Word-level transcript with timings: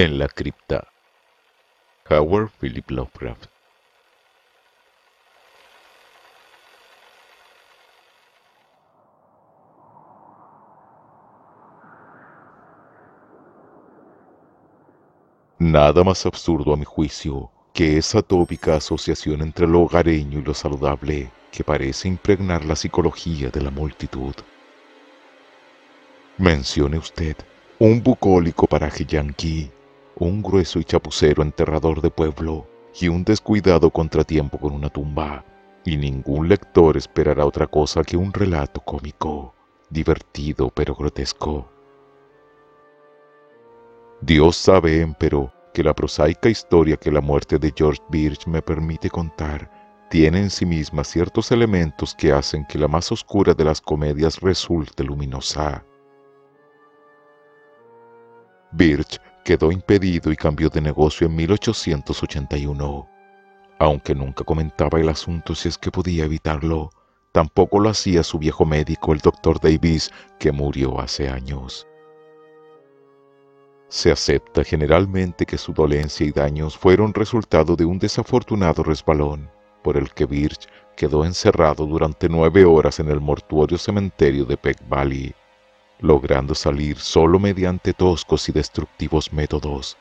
En 0.00 0.16
la 0.16 0.28
cripta. 0.28 0.86
Howard 2.08 2.50
Philip 2.60 2.88
Lovecraft. 2.88 3.46
Nada 15.58 16.04
más 16.04 16.24
absurdo 16.26 16.74
a 16.74 16.76
mi 16.76 16.84
juicio 16.84 17.50
que 17.74 17.96
esa 17.96 18.22
tópica 18.22 18.76
asociación 18.76 19.42
entre 19.42 19.66
lo 19.66 19.80
hogareño 19.80 20.38
y 20.38 20.42
lo 20.42 20.54
saludable 20.54 21.32
que 21.50 21.64
parece 21.64 22.06
impregnar 22.06 22.64
la 22.64 22.76
psicología 22.76 23.50
de 23.50 23.62
la 23.62 23.72
multitud. 23.72 24.36
Mencione 26.38 26.98
usted 26.98 27.34
un 27.80 28.00
bucólico 28.00 28.68
paraje 28.68 29.04
yanqui, 29.04 29.72
un 30.26 30.42
grueso 30.42 30.78
y 30.78 30.84
chapucero 30.84 31.42
enterrador 31.42 32.00
de 32.00 32.10
pueblo 32.10 32.66
y 33.00 33.08
un 33.08 33.24
descuidado 33.24 33.90
contratiempo 33.90 34.58
con 34.58 34.72
una 34.72 34.88
tumba, 34.88 35.44
y 35.84 35.96
ningún 35.96 36.48
lector 36.48 36.96
esperará 36.96 37.46
otra 37.46 37.66
cosa 37.66 38.02
que 38.02 38.16
un 38.16 38.32
relato 38.32 38.80
cómico, 38.80 39.54
divertido 39.90 40.70
pero 40.70 40.94
grotesco. 40.94 41.70
Dios 44.20 44.56
sabe, 44.56 45.00
empero, 45.00 45.52
que 45.72 45.84
la 45.84 45.94
prosaica 45.94 46.48
historia 46.48 46.96
que 46.96 47.12
la 47.12 47.20
muerte 47.20 47.58
de 47.58 47.72
George 47.76 48.02
Birch 48.08 48.46
me 48.48 48.60
permite 48.60 49.08
contar 49.08 49.70
tiene 50.10 50.40
en 50.40 50.50
sí 50.50 50.66
misma 50.66 51.04
ciertos 51.04 51.52
elementos 51.52 52.14
que 52.14 52.32
hacen 52.32 52.64
que 52.66 52.78
la 52.78 52.88
más 52.88 53.12
oscura 53.12 53.54
de 53.54 53.64
las 53.64 53.80
comedias 53.80 54.40
resulte 54.40 55.04
luminosa. 55.04 55.84
Birch 58.72 59.20
quedó 59.48 59.72
impedido 59.72 60.30
y 60.30 60.36
cambió 60.36 60.68
de 60.68 60.82
negocio 60.82 61.26
en 61.26 61.34
1881. 61.34 63.08
Aunque 63.78 64.14
nunca 64.14 64.44
comentaba 64.44 65.00
el 65.00 65.08
asunto 65.08 65.54
si 65.54 65.70
es 65.70 65.78
que 65.78 65.90
podía 65.90 66.26
evitarlo, 66.26 66.90
tampoco 67.32 67.80
lo 67.80 67.88
hacía 67.88 68.22
su 68.22 68.38
viejo 68.38 68.66
médico, 68.66 69.14
el 69.14 69.20
doctor 69.20 69.58
Davis, 69.58 70.10
que 70.38 70.52
murió 70.52 71.00
hace 71.00 71.30
años. 71.30 71.86
Se 73.88 74.12
acepta 74.12 74.64
generalmente 74.64 75.46
que 75.46 75.56
su 75.56 75.72
dolencia 75.72 76.26
y 76.26 76.30
daños 76.30 76.76
fueron 76.76 77.14
resultado 77.14 77.74
de 77.74 77.86
un 77.86 77.98
desafortunado 77.98 78.82
resbalón, 78.82 79.50
por 79.82 79.96
el 79.96 80.12
que 80.12 80.26
Birch 80.26 80.68
quedó 80.94 81.24
encerrado 81.24 81.86
durante 81.86 82.28
nueve 82.28 82.66
horas 82.66 83.00
en 83.00 83.08
el 83.08 83.22
mortuorio 83.22 83.78
cementerio 83.78 84.44
de 84.44 84.58
Peck 84.58 84.86
Valley, 84.86 85.34
logrando 86.00 86.54
salir 86.54 86.98
solo 86.98 87.38
mediante 87.38 87.92
toscos 87.92 88.48
y 88.48 88.52
destructivos 88.52 89.32
métodos. 89.32 89.96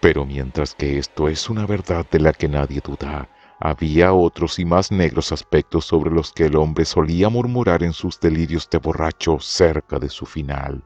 Pero 0.00 0.26
mientras 0.26 0.74
que 0.74 0.98
esto 0.98 1.28
es 1.28 1.48
una 1.48 1.64
verdad 1.66 2.06
de 2.10 2.20
la 2.20 2.32
que 2.32 2.48
nadie 2.48 2.80
duda, 2.80 3.28
había 3.60 4.12
otros 4.12 4.58
y 4.58 4.64
más 4.64 4.90
negros 4.90 5.30
aspectos 5.30 5.84
sobre 5.84 6.10
los 6.10 6.32
que 6.32 6.46
el 6.46 6.56
hombre 6.56 6.84
solía 6.84 7.28
murmurar 7.28 7.84
en 7.84 7.92
sus 7.92 8.18
delirios 8.18 8.68
de 8.68 8.78
borracho 8.78 9.38
cerca 9.38 10.00
de 10.00 10.08
su 10.08 10.26
final. 10.26 10.82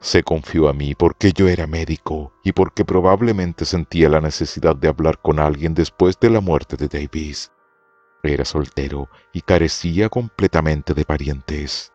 Se 0.00 0.22
confió 0.22 0.68
a 0.68 0.74
mí 0.74 0.94
porque 0.94 1.32
yo 1.32 1.48
era 1.48 1.66
médico 1.66 2.32
y 2.44 2.52
porque 2.52 2.84
probablemente 2.84 3.64
sentía 3.64 4.08
la 4.08 4.20
necesidad 4.20 4.76
de 4.76 4.88
hablar 4.88 5.18
con 5.18 5.40
alguien 5.40 5.74
después 5.74 6.20
de 6.20 6.30
la 6.30 6.40
muerte 6.40 6.76
de 6.76 6.86
Davis. 6.88 7.50
Era 8.22 8.44
soltero 8.44 9.08
y 9.32 9.42
carecía 9.42 10.08
completamente 10.08 10.94
de 10.94 11.04
parientes. 11.04 11.92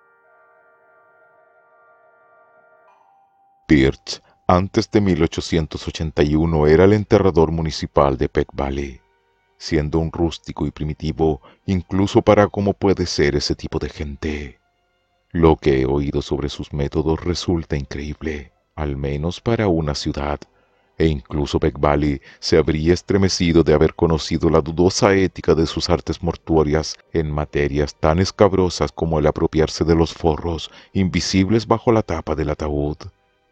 Birch, 3.68 4.22
antes 4.48 4.92
de 4.92 5.02
1881, 5.02 6.68
era 6.68 6.84
el 6.84 6.94
enterrador 6.94 7.52
municipal 7.52 8.18
de 8.18 8.30
Peck 8.30 8.50
Valley, 8.54 9.02
siendo 9.58 10.00
un 10.00 10.12
rústico 10.12 10.66
y 10.66 10.72
primitivo 10.72 11.42
incluso 11.66 12.22
para 12.22 12.48
cómo 12.48 12.74
puede 12.74 13.06
ser 13.06 13.36
ese 13.36 13.56
tipo 13.56 13.80
de 13.80 13.90
gente. 13.90 14.60
Lo 15.32 15.56
que 15.56 15.82
he 15.82 15.86
oído 15.86 16.22
sobre 16.22 16.50
sus 16.50 16.74
métodos 16.74 17.24
resulta 17.24 17.76
increíble, 17.76 18.54
al 18.76 18.96
menos 18.96 19.42
para 19.42 19.68
una 19.68 19.96
ciudad, 19.96 20.40
e 20.98 21.08
incluso 21.08 21.60
Valley 21.60 22.22
se 22.40 22.58
habría 22.58 22.94
estremecido 22.94 23.64
de 23.64 23.74
haber 23.74 23.96
conocido 23.96 24.50
la 24.50 24.62
dudosa 24.62 25.14
ética 25.16 25.56
de 25.56 25.66
sus 25.66 25.90
artes 25.90 26.22
mortuorias 26.22 26.98
en 27.12 27.32
materias 27.32 27.96
tan 27.96 28.20
escabrosas 28.20 28.92
como 28.92 29.20
el 29.20 29.28
apropiarse 29.28 29.84
de 29.84 29.96
los 29.96 30.14
forros 30.14 30.70
invisibles 30.94 31.68
bajo 31.68 31.92
la 31.92 32.04
tapa 32.04 32.36
del 32.36 32.52
ataúd, 32.52 32.98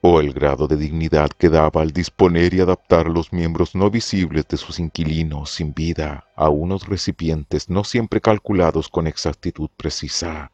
o 0.02 0.20
el 0.20 0.34
grado 0.34 0.68
de 0.68 0.78
dignidad 0.78 1.30
que 1.30 1.50
daba 1.50 1.82
al 1.82 1.92
disponer 1.92 2.54
y 2.54 2.60
adaptar 2.60 3.08
los 3.08 3.32
miembros 3.34 3.76
no 3.76 3.90
visibles 3.90 4.48
de 4.48 4.58
sus 4.58 4.80
inquilinos 4.80 5.52
sin 5.52 5.74
vida 5.74 6.26
a 6.36 6.50
unos 6.50 6.88
recipientes 6.88 7.70
no 7.70 7.84
siempre 7.84 8.22
calculados 8.22 8.90
con 8.90 9.08
exactitud 9.08 9.70
precisa. 9.78 10.52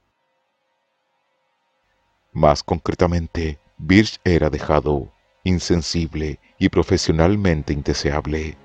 Más 2.34 2.62
concretamente, 2.62 3.58
Birch 3.78 4.20
era 4.24 4.50
dejado, 4.50 5.12
insensible 5.48 6.40
y 6.60 6.70
profesionalmente 6.70 7.74
indeseable, 7.74 8.58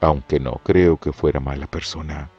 aunque 0.00 0.38
no 0.38 0.60
creo 0.64 0.96
que 0.96 1.12
fuera 1.12 1.40
mala 1.40 1.66
persona. 1.66 2.30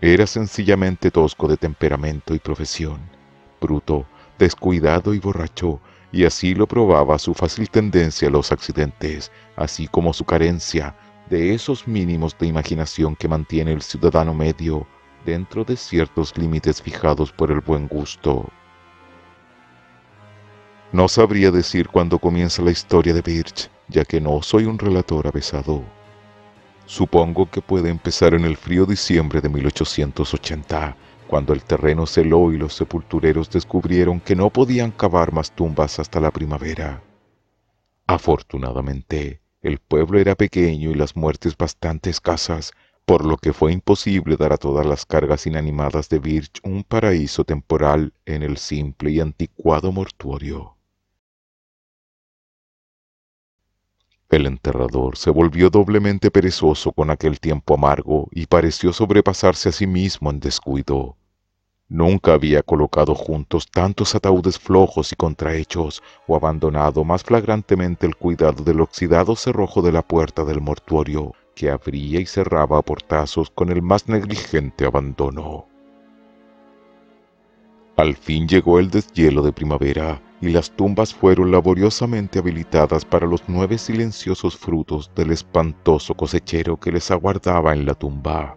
Era 0.00 0.26
sencillamente 0.26 1.10
tosco 1.10 1.48
de 1.48 1.56
temperamento 1.56 2.34
y 2.34 2.38
profesión, 2.38 3.00
bruto, 3.60 4.06
descuidado 4.38 5.14
y 5.14 5.18
borracho, 5.18 5.80
y 6.10 6.24
así 6.24 6.54
lo 6.54 6.66
probaba 6.66 7.18
su 7.18 7.34
fácil 7.34 7.70
tendencia 7.70 8.28
a 8.28 8.30
los 8.30 8.52
accidentes, 8.52 9.30
así 9.56 9.88
como 9.88 10.12
su 10.12 10.24
carencia 10.24 10.94
de 11.30 11.54
esos 11.54 11.88
mínimos 11.88 12.36
de 12.38 12.46
imaginación 12.46 13.16
que 13.16 13.28
mantiene 13.28 13.72
el 13.72 13.82
ciudadano 13.82 14.34
medio 14.34 14.86
dentro 15.24 15.64
de 15.64 15.76
ciertos 15.76 16.36
límites 16.36 16.82
fijados 16.82 17.32
por 17.32 17.50
el 17.50 17.60
buen 17.60 17.88
gusto. 17.88 18.50
No 20.92 21.08
sabría 21.08 21.50
decir 21.50 21.88
cuándo 21.88 22.18
comienza 22.18 22.60
la 22.60 22.70
historia 22.70 23.14
de 23.14 23.22
Birch, 23.22 23.70
ya 23.88 24.04
que 24.04 24.20
no 24.20 24.42
soy 24.42 24.66
un 24.66 24.78
relator 24.78 25.26
avesado. 25.26 25.82
Supongo 26.84 27.50
que 27.50 27.62
puede 27.62 27.88
empezar 27.88 28.34
en 28.34 28.44
el 28.44 28.58
frío 28.58 28.84
diciembre 28.84 29.40
de 29.40 29.48
1880, 29.48 30.94
cuando 31.26 31.54
el 31.54 31.64
terreno 31.64 32.04
se 32.04 32.20
heló 32.20 32.52
y 32.52 32.58
los 32.58 32.74
sepultureros 32.74 33.48
descubrieron 33.48 34.20
que 34.20 34.36
no 34.36 34.50
podían 34.50 34.90
cavar 34.90 35.32
más 35.32 35.52
tumbas 35.52 35.98
hasta 35.98 36.20
la 36.20 36.30
primavera. 36.30 37.02
Afortunadamente, 38.06 39.40
el 39.62 39.78
pueblo 39.78 40.18
era 40.18 40.34
pequeño 40.34 40.90
y 40.90 40.94
las 40.94 41.16
muertes 41.16 41.56
bastante 41.56 42.10
escasas, 42.10 42.72
por 43.06 43.24
lo 43.24 43.38
que 43.38 43.54
fue 43.54 43.72
imposible 43.72 44.36
dar 44.36 44.52
a 44.52 44.58
todas 44.58 44.84
las 44.84 45.06
cargas 45.06 45.46
inanimadas 45.46 46.10
de 46.10 46.18
Birch 46.18 46.60
un 46.64 46.84
paraíso 46.84 47.44
temporal 47.44 48.12
en 48.26 48.42
el 48.42 48.58
simple 48.58 49.10
y 49.12 49.20
anticuado 49.20 49.90
mortuorio. 49.90 50.76
El 54.32 54.46
enterrador 54.46 55.18
se 55.18 55.28
volvió 55.28 55.68
doblemente 55.68 56.30
perezoso 56.30 56.90
con 56.92 57.10
aquel 57.10 57.38
tiempo 57.38 57.74
amargo 57.74 58.28
y 58.30 58.46
pareció 58.46 58.90
sobrepasarse 58.94 59.68
a 59.68 59.72
sí 59.72 59.86
mismo 59.86 60.30
en 60.30 60.40
descuido. 60.40 61.18
Nunca 61.90 62.32
había 62.32 62.62
colocado 62.62 63.14
juntos 63.14 63.70
tantos 63.70 64.14
ataúdes 64.14 64.58
flojos 64.58 65.12
y 65.12 65.16
contrahechos 65.16 66.02
o 66.26 66.34
abandonado 66.34 67.04
más 67.04 67.22
flagrantemente 67.22 68.06
el 68.06 68.16
cuidado 68.16 68.64
del 68.64 68.80
oxidado 68.80 69.36
cerrojo 69.36 69.82
de 69.82 69.92
la 69.92 70.00
puerta 70.00 70.46
del 70.46 70.62
mortuorio, 70.62 71.34
que 71.54 71.68
abría 71.68 72.18
y 72.18 72.24
cerraba 72.24 72.78
a 72.78 72.82
portazos 72.82 73.50
con 73.50 73.68
el 73.68 73.82
más 73.82 74.08
negligente 74.08 74.86
abandono. 74.86 75.66
Al 77.98 78.16
fin 78.16 78.48
llegó 78.48 78.78
el 78.78 78.88
deshielo 78.88 79.42
de 79.42 79.52
primavera 79.52 80.22
y 80.42 80.50
las 80.50 80.72
tumbas 80.72 81.14
fueron 81.14 81.52
laboriosamente 81.52 82.40
habilitadas 82.40 83.04
para 83.04 83.28
los 83.28 83.44
nueve 83.46 83.78
silenciosos 83.78 84.56
frutos 84.56 85.08
del 85.14 85.30
espantoso 85.30 86.14
cosechero 86.14 86.78
que 86.78 86.90
les 86.90 87.12
aguardaba 87.12 87.72
en 87.72 87.86
la 87.86 87.94
tumba. 87.94 88.56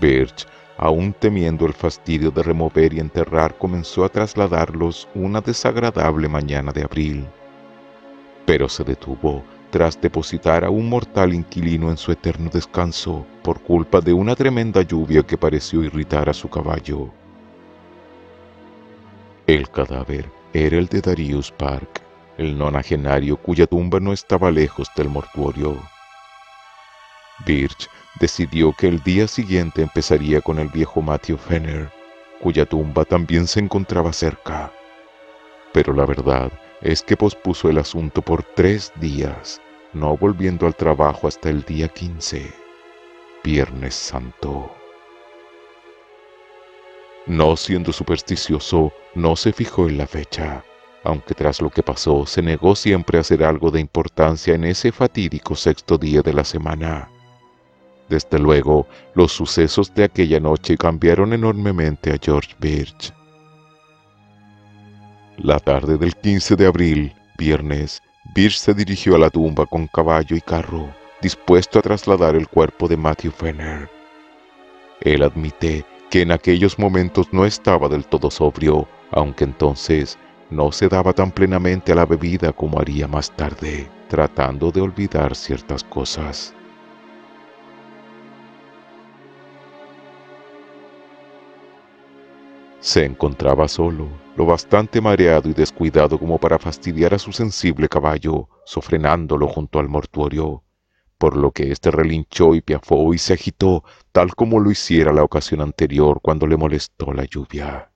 Birch, 0.00 0.44
aún 0.76 1.14
temiendo 1.18 1.66
el 1.66 1.72
fastidio 1.72 2.32
de 2.32 2.42
remover 2.42 2.92
y 2.92 2.98
enterrar, 2.98 3.56
comenzó 3.56 4.04
a 4.04 4.08
trasladarlos 4.08 5.08
una 5.14 5.40
desagradable 5.40 6.28
mañana 6.28 6.72
de 6.72 6.82
abril. 6.82 7.24
Pero 8.44 8.68
se 8.68 8.82
detuvo 8.82 9.44
tras 9.70 10.00
depositar 10.00 10.64
a 10.64 10.70
un 10.70 10.88
mortal 10.88 11.32
inquilino 11.32 11.90
en 11.90 11.96
su 11.96 12.10
eterno 12.10 12.50
descanso 12.52 13.24
por 13.42 13.60
culpa 13.60 14.00
de 14.00 14.12
una 14.12 14.34
tremenda 14.34 14.82
lluvia 14.82 15.22
que 15.22 15.38
pareció 15.38 15.84
irritar 15.84 16.28
a 16.28 16.34
su 16.34 16.48
caballo. 16.48 17.12
El 19.46 19.68
cadáver 19.68 20.30
era 20.54 20.78
el 20.78 20.86
de 20.86 21.02
Darius 21.02 21.52
Park, 21.52 22.00
el 22.38 22.56
nonagenario 22.56 23.36
cuya 23.36 23.66
tumba 23.66 24.00
no 24.00 24.14
estaba 24.14 24.50
lejos 24.50 24.88
del 24.96 25.10
mortuorio. 25.10 25.76
Birch 27.44 27.90
decidió 28.18 28.72
que 28.72 28.88
el 28.88 29.02
día 29.02 29.28
siguiente 29.28 29.82
empezaría 29.82 30.40
con 30.40 30.58
el 30.58 30.68
viejo 30.68 31.02
Matthew 31.02 31.36
Fenner, 31.36 31.92
cuya 32.40 32.64
tumba 32.64 33.04
también 33.04 33.46
se 33.46 33.60
encontraba 33.60 34.14
cerca. 34.14 34.72
Pero 35.74 35.92
la 35.92 36.06
verdad 36.06 36.50
es 36.80 37.02
que 37.02 37.14
pospuso 37.14 37.68
el 37.68 37.76
asunto 37.76 38.22
por 38.22 38.44
tres 38.44 38.94
días, 38.96 39.60
no 39.92 40.16
volviendo 40.16 40.66
al 40.66 40.74
trabajo 40.74 41.28
hasta 41.28 41.50
el 41.50 41.64
día 41.64 41.88
15, 41.88 42.50
Viernes 43.42 43.94
Santo. 43.94 44.74
No 47.26 47.56
siendo 47.56 47.92
supersticioso, 47.92 48.92
no 49.14 49.34
se 49.36 49.52
fijó 49.52 49.88
en 49.88 49.96
la 49.96 50.06
fecha, 50.06 50.62
aunque 51.04 51.34
tras 51.34 51.62
lo 51.62 51.70
que 51.70 51.82
pasó 51.82 52.26
se 52.26 52.42
negó 52.42 52.76
siempre 52.76 53.16
a 53.16 53.22
hacer 53.22 53.42
algo 53.42 53.70
de 53.70 53.80
importancia 53.80 54.54
en 54.54 54.64
ese 54.64 54.92
fatídico 54.92 55.56
sexto 55.56 55.96
día 55.96 56.20
de 56.20 56.34
la 56.34 56.44
semana. 56.44 57.08
Desde 58.10 58.38
luego, 58.38 58.86
los 59.14 59.32
sucesos 59.32 59.94
de 59.94 60.04
aquella 60.04 60.38
noche 60.38 60.76
cambiaron 60.76 61.32
enormemente 61.32 62.12
a 62.12 62.18
George 62.20 62.54
Birch. 62.60 63.14
La 65.38 65.58
tarde 65.58 65.96
del 65.96 66.14
15 66.14 66.56
de 66.56 66.66
abril, 66.66 67.14
viernes, 67.38 68.02
Birch 68.34 68.58
se 68.58 68.74
dirigió 68.74 69.16
a 69.16 69.18
la 69.18 69.30
tumba 69.30 69.64
con 69.64 69.86
caballo 69.86 70.36
y 70.36 70.42
carro, 70.42 70.94
dispuesto 71.22 71.78
a 71.78 71.82
trasladar 71.82 72.36
el 72.36 72.48
cuerpo 72.48 72.86
de 72.86 72.98
Matthew 72.98 73.32
Fenner. 73.32 73.88
Él 75.00 75.22
admite 75.22 75.84
que 76.14 76.22
en 76.22 76.30
aquellos 76.30 76.78
momentos 76.78 77.26
no 77.32 77.44
estaba 77.44 77.88
del 77.88 78.06
todo 78.06 78.30
sobrio, 78.30 78.86
aunque 79.10 79.42
entonces 79.42 80.16
no 80.48 80.70
se 80.70 80.86
daba 80.86 81.12
tan 81.12 81.32
plenamente 81.32 81.90
a 81.90 81.96
la 81.96 82.06
bebida 82.06 82.52
como 82.52 82.78
haría 82.78 83.08
más 83.08 83.32
tarde, 83.32 83.88
tratando 84.08 84.70
de 84.70 84.80
olvidar 84.80 85.34
ciertas 85.34 85.82
cosas. 85.82 86.54
Se 92.78 93.04
encontraba 93.04 93.66
solo, 93.66 94.06
lo 94.36 94.46
bastante 94.46 95.00
mareado 95.00 95.48
y 95.48 95.52
descuidado 95.52 96.16
como 96.16 96.38
para 96.38 96.60
fastidiar 96.60 97.12
a 97.14 97.18
su 97.18 97.32
sensible 97.32 97.88
caballo, 97.88 98.48
sofrenándolo 98.64 99.48
junto 99.48 99.80
al 99.80 99.88
mortuorio, 99.88 100.62
por 101.24 101.38
lo 101.38 101.52
que 101.52 101.72
éste 101.72 101.90
relinchó 101.90 102.54
y 102.54 102.60
piafó 102.60 103.14
y 103.14 103.16
se 103.16 103.32
agitó, 103.32 103.82
tal 104.12 104.34
como 104.34 104.60
lo 104.60 104.70
hiciera 104.70 105.10
la 105.10 105.22
ocasión 105.22 105.62
anterior 105.62 106.20
cuando 106.20 106.46
le 106.46 106.58
molestó 106.58 107.14
la 107.14 107.24
lluvia. 107.24 107.90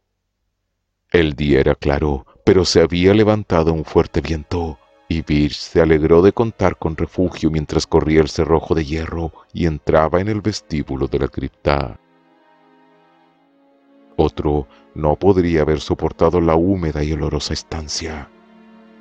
El 1.11 1.35
día 1.35 1.61
era 1.61 1.75
claro, 1.75 2.25
pero 2.43 2.65
se 2.65 2.81
había 2.81 3.13
levantado 3.13 3.75
un 3.75 3.85
fuerte 3.85 4.23
viento, 4.23 4.79
y 5.11 5.21
Birch 5.21 5.59
se 5.59 5.83
alegró 5.83 6.23
de 6.23 6.33
contar 6.33 6.79
con 6.79 6.97
refugio 6.97 7.51
mientras 7.51 7.87
corría 7.87 8.23
el 8.23 8.31
cerrojo 8.31 8.75
de 8.75 8.87
hierro 8.87 9.31
y 9.53 9.67
entraba 9.67 10.23
en 10.23 10.29
el 10.29 10.41
vestíbulo 10.41 11.07
de 11.07 11.19
la 11.19 11.29
cripta. 11.29 12.01
Otro 14.17 14.69
no 14.95 15.17
podría 15.17 15.61
haber 15.61 15.81
soportado 15.81 16.41
la 16.41 16.57
húmeda 16.57 17.05
y 17.05 17.13
olorosa 17.13 17.53
estancia. 17.53 18.31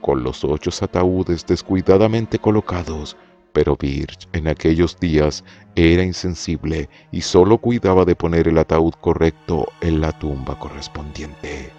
Con 0.02 0.22
los 0.22 0.44
ocho 0.44 0.70
ataúdes 0.84 1.46
descuidadamente 1.46 2.40
colocados, 2.40 3.16
pero 3.58 3.76
Birch 3.76 4.30
en 4.34 4.48
aquellos 4.48 5.00
días 5.00 5.44
era 5.74 6.04
insensible 6.04 6.88
y 7.12 7.22
solo 7.22 7.58
cuidaba 7.58 8.06
de 8.06 8.16
poner 8.16 8.48
el 8.48 8.60
ataúd 8.60 8.94
correcto 9.02 9.70
en 9.82 10.00
la 10.00 10.12
tumba 10.12 10.60
correspondiente. 10.60 11.72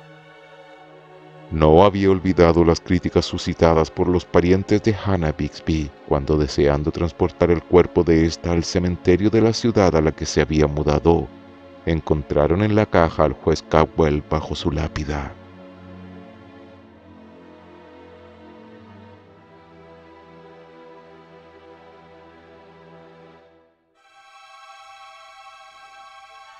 No 1.52 1.84
había 1.84 2.10
olvidado 2.10 2.64
las 2.64 2.80
críticas 2.80 3.26
suscitadas 3.26 3.92
por 3.92 4.08
los 4.08 4.24
parientes 4.24 4.82
de 4.82 4.92
Hannah 4.92 5.30
Bixby 5.30 5.88
cuando 6.08 6.36
deseando 6.36 6.90
transportar 6.90 7.52
el 7.52 7.62
cuerpo 7.62 8.02
de 8.02 8.26
ésta 8.26 8.50
al 8.50 8.64
cementerio 8.64 9.30
de 9.30 9.40
la 9.40 9.52
ciudad 9.52 9.94
a 9.94 10.00
la 10.00 10.10
que 10.10 10.26
se 10.26 10.40
había 10.40 10.66
mudado, 10.66 11.28
encontraron 11.86 12.64
en 12.64 12.74
la 12.74 12.86
caja 12.86 13.22
al 13.22 13.34
juez 13.34 13.62
Caldwell 13.68 14.24
bajo 14.28 14.56
su 14.56 14.72
lápida. 14.72 15.32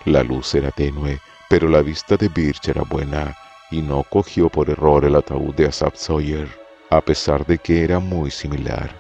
La 0.09 0.23
luz 0.23 0.55
era 0.55 0.71
tenue, 0.71 1.21
pero 1.51 1.69
la 1.69 1.83
vista 1.83 2.17
de 2.17 2.31
Birch 2.31 2.67
era 2.67 2.81
buena 2.81 3.37
y 3.71 3.83
no 3.83 4.03
cogió 4.05 4.49
por 4.49 4.71
error 4.71 5.05
el 5.05 5.15
ataúd 5.15 5.55
de 5.55 5.67
Asaph 5.67 5.97
Sawyer, 5.97 6.49
a 6.89 7.03
pesar 7.03 7.45
de 7.45 7.59
que 7.59 7.85
era 7.85 7.99
muy 7.99 8.31
similar. 8.31 8.99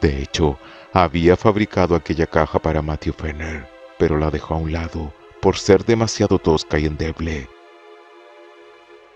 De 0.00 0.22
hecho, 0.22 0.60
había 0.92 1.36
fabricado 1.36 1.96
aquella 1.96 2.28
caja 2.28 2.60
para 2.60 2.82
Matthew 2.82 3.14
Fenner, 3.14 3.68
pero 3.98 4.16
la 4.16 4.30
dejó 4.30 4.54
a 4.54 4.58
un 4.58 4.70
lado 4.70 5.12
por 5.42 5.56
ser 5.56 5.84
demasiado 5.84 6.38
tosca 6.38 6.78
y 6.78 6.86
endeble. 6.86 7.48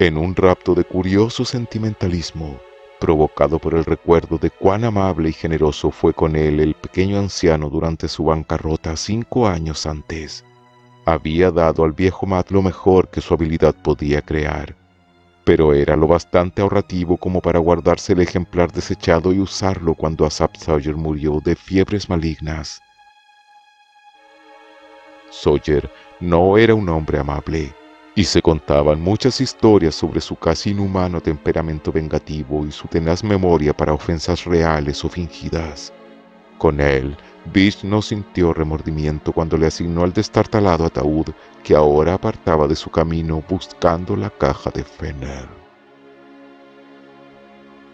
En 0.01 0.19
un 0.19 0.35
rapto 0.35 0.75
de 0.75 0.83
curioso 0.83 1.45
sentimentalismo, 1.45 2.59
provocado 2.99 3.61
por 3.61 3.75
el 3.75 3.85
recuerdo 3.85 4.39
de 4.39 4.51
cuán 4.51 4.83
amable 4.83 5.29
y 5.29 5.33
generoso 5.33 5.93
fue 5.93 6.13
con 6.13 6.35
él 6.35 6.59
el 6.59 6.75
pequeño 6.75 7.21
anciano 7.21 7.71
durante 7.71 8.09
su 8.09 8.25
bancarrota 8.25 8.97
cinco 8.97 9.47
años 9.47 9.87
antes, 9.87 10.45
había 11.05 11.51
dado 11.51 11.85
al 11.85 11.93
viejo 11.93 12.27
Matt 12.27 12.51
lo 12.51 12.63
mejor 12.63 13.09
que 13.09 13.21
su 13.21 13.35
habilidad 13.35 13.75
podía 13.75 14.23
crear, 14.23 14.75
pero 15.45 15.75
era 15.75 15.97
lo 15.97 16.07
bastante 16.07 16.63
ahorrativo 16.63 17.17
como 17.17 17.41
para 17.41 17.59
guardarse 17.59 18.15
el 18.15 18.21
ejemplar 18.21 18.73
desechado 18.73 19.33
y 19.33 19.41
usarlo 19.41 19.95
cuando 19.95 20.25
Asap 20.25 20.57
Sawyer 20.57 20.97
murió 20.97 21.41
de 21.45 21.55
fiebres 21.55 22.09
malignas. 22.09 22.81
Sawyer 25.31 25.91
no 26.21 26.57
era 26.57 26.75
un 26.75 26.89
hombre 26.89 27.19
amable, 27.19 27.75
y 28.15 28.25
se 28.25 28.41
contaban 28.41 29.01
muchas 29.01 29.41
historias 29.41 29.95
sobre 29.95 30.21
su 30.21 30.37
casi 30.37 30.71
inhumano 30.71 31.21
temperamento 31.21 31.91
vengativo 31.91 32.65
y 32.65 32.71
su 32.71 32.87
tenaz 32.87 33.25
memoria 33.25 33.77
para 33.77 33.93
ofensas 33.93 34.45
reales 34.45 35.05
o 35.05 35.09
fingidas. 35.09 35.93
Con 36.59 36.81
él, 36.81 37.17
Bish 37.53 37.85
no 37.85 38.01
sintió 38.01 38.55
remordimiento 38.55 39.33
cuando 39.33 39.57
le 39.57 39.67
asignó 39.67 40.03
al 40.03 40.13
destartalado 40.13 40.87
ataúd 40.87 41.27
que 41.63 41.77
ahora 41.77 42.15
apartaba 42.15 42.67
de 42.67 42.75
su 42.75 42.91
camino 42.91 43.43
buscando 43.49 44.17
la 44.17 44.31
caja 44.31 44.71
de 44.71 44.83
Fenner. 44.83 45.47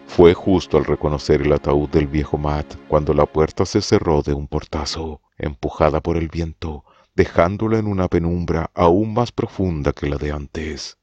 Fue 0.07 0.33
justo 0.33 0.77
al 0.77 0.85
reconocer 0.85 1.41
el 1.41 1.53
ataúd 1.53 1.89
del 1.89 2.07
viejo 2.07 2.37
Matt 2.37 2.75
cuando 2.87 3.13
la 3.13 3.25
puerta 3.25 3.65
se 3.65 3.81
cerró 3.81 4.21
de 4.21 4.33
un 4.33 4.47
portazo, 4.47 5.21
empujada 5.37 6.01
por 6.01 6.17
el 6.17 6.27
viento, 6.27 6.83
dejándola 7.15 7.77
en 7.79 7.87
una 7.87 8.07
penumbra 8.07 8.71
aún 8.73 9.13
más 9.13 9.31
profunda 9.31 9.93
que 9.93 10.09
la 10.09 10.17
de 10.17 10.31
antes. 10.31 11.00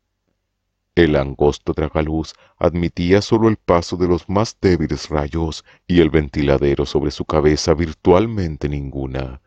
El 0.99 1.15
angosto 1.15 1.75
tragaluz 1.75 2.35
admitía 2.59 3.23
solo 3.23 3.47
el 3.49 3.57
paso 3.57 3.97
de 3.97 4.09
los 4.09 4.29
más 4.29 4.57
débiles 4.61 5.09
rayos 5.11 5.65
y 5.87 6.01
el 6.01 6.11
ventiladero 6.11 6.85
sobre 6.87 7.13
su 7.13 7.25
cabeza 7.25 7.73
virtualmente 7.73 8.69
ninguna, 8.69 9.41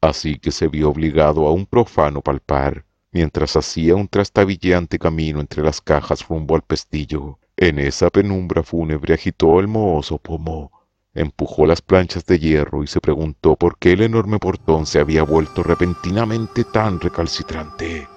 así 0.00 0.36
que 0.36 0.50
se 0.50 0.66
vio 0.66 0.90
obligado 0.90 1.46
a 1.46 1.52
un 1.52 1.64
profano 1.64 2.22
palpar, 2.22 2.84
mientras 3.12 3.54
hacía 3.54 3.94
un 3.94 4.08
trastabilleante 4.08 4.98
camino 4.98 5.38
entre 5.38 5.62
las 5.62 5.80
cajas 5.80 6.26
rumbo 6.26 6.56
al 6.56 6.62
pestillo. 6.62 7.38
En 7.56 7.78
esa 7.78 8.10
penumbra 8.10 8.64
fúnebre 8.64 9.14
agitó 9.14 9.60
el 9.60 9.68
mohoso 9.68 10.18
pomo, 10.18 10.72
empujó 11.14 11.66
las 11.66 11.82
planchas 11.82 12.26
de 12.26 12.40
hierro 12.40 12.82
y 12.82 12.88
se 12.88 13.00
preguntó 13.00 13.54
por 13.54 13.78
qué 13.78 13.92
el 13.92 14.02
enorme 14.02 14.40
portón 14.40 14.86
se 14.86 14.98
había 14.98 15.22
vuelto 15.22 15.62
repentinamente 15.62 16.64
tan 16.64 16.98
recalcitrante. 16.98 18.08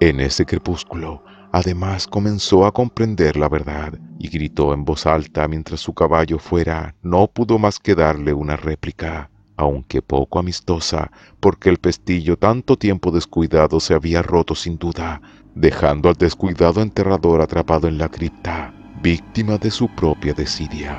En 0.00 0.18
ese 0.18 0.46
crepúsculo, 0.46 1.22
además 1.52 2.06
comenzó 2.06 2.64
a 2.64 2.72
comprender 2.72 3.36
la 3.36 3.50
verdad 3.50 3.98
y 4.18 4.28
gritó 4.28 4.72
en 4.72 4.86
voz 4.86 5.04
alta 5.04 5.46
mientras 5.46 5.80
su 5.80 5.92
caballo 5.92 6.38
fuera, 6.38 6.94
no 7.02 7.26
pudo 7.26 7.58
más 7.58 7.78
que 7.78 7.94
darle 7.94 8.32
una 8.32 8.56
réplica, 8.56 9.28
aunque 9.58 10.00
poco 10.00 10.38
amistosa, 10.38 11.10
porque 11.38 11.68
el 11.68 11.76
pestillo 11.76 12.38
tanto 12.38 12.78
tiempo 12.78 13.10
descuidado 13.10 13.78
se 13.78 13.92
había 13.92 14.22
roto 14.22 14.54
sin 14.54 14.78
duda, 14.78 15.20
dejando 15.54 16.08
al 16.08 16.14
descuidado 16.14 16.80
enterrador 16.80 17.42
atrapado 17.42 17.86
en 17.86 17.98
la 17.98 18.08
cripta, 18.08 18.72
víctima 19.02 19.58
de 19.58 19.70
su 19.70 19.86
propia 19.88 20.32
desidia. 20.32 20.96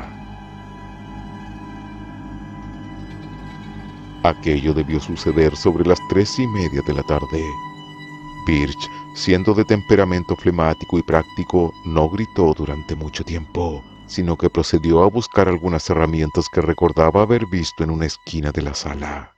Aquello 4.22 4.76
debió 4.76 5.00
suceder 5.00 5.56
sobre 5.56 5.88
las 5.88 5.98
tres 6.08 6.38
y 6.38 6.46
media 6.46 6.84
de 6.86 6.94
la 6.94 7.02
tarde, 7.02 7.44
Birch, 8.46 8.90
siendo 9.16 9.54
de 9.54 9.66
temperamento 9.66 10.36
flemático 10.36 10.98
y 10.98 11.04
práctico, 11.04 11.74
no 11.86 12.10
gritó 12.10 12.54
durante 12.54 12.96
mucho 12.96 13.24
tiempo, 13.24 13.84
sino 14.08 14.38
que 14.38 14.50
procedió 14.50 15.04
a 15.04 15.10
buscar 15.10 15.48
algunas 15.48 15.90
herramientas 15.90 16.46
que 16.54 16.62
recordaba 16.62 17.22
haber 17.22 17.46
visto 17.48 17.84
en 17.84 17.92
una 17.92 18.06
esquina 18.06 18.52
de 18.52 18.62
la 18.62 18.74
sala. 18.74 19.34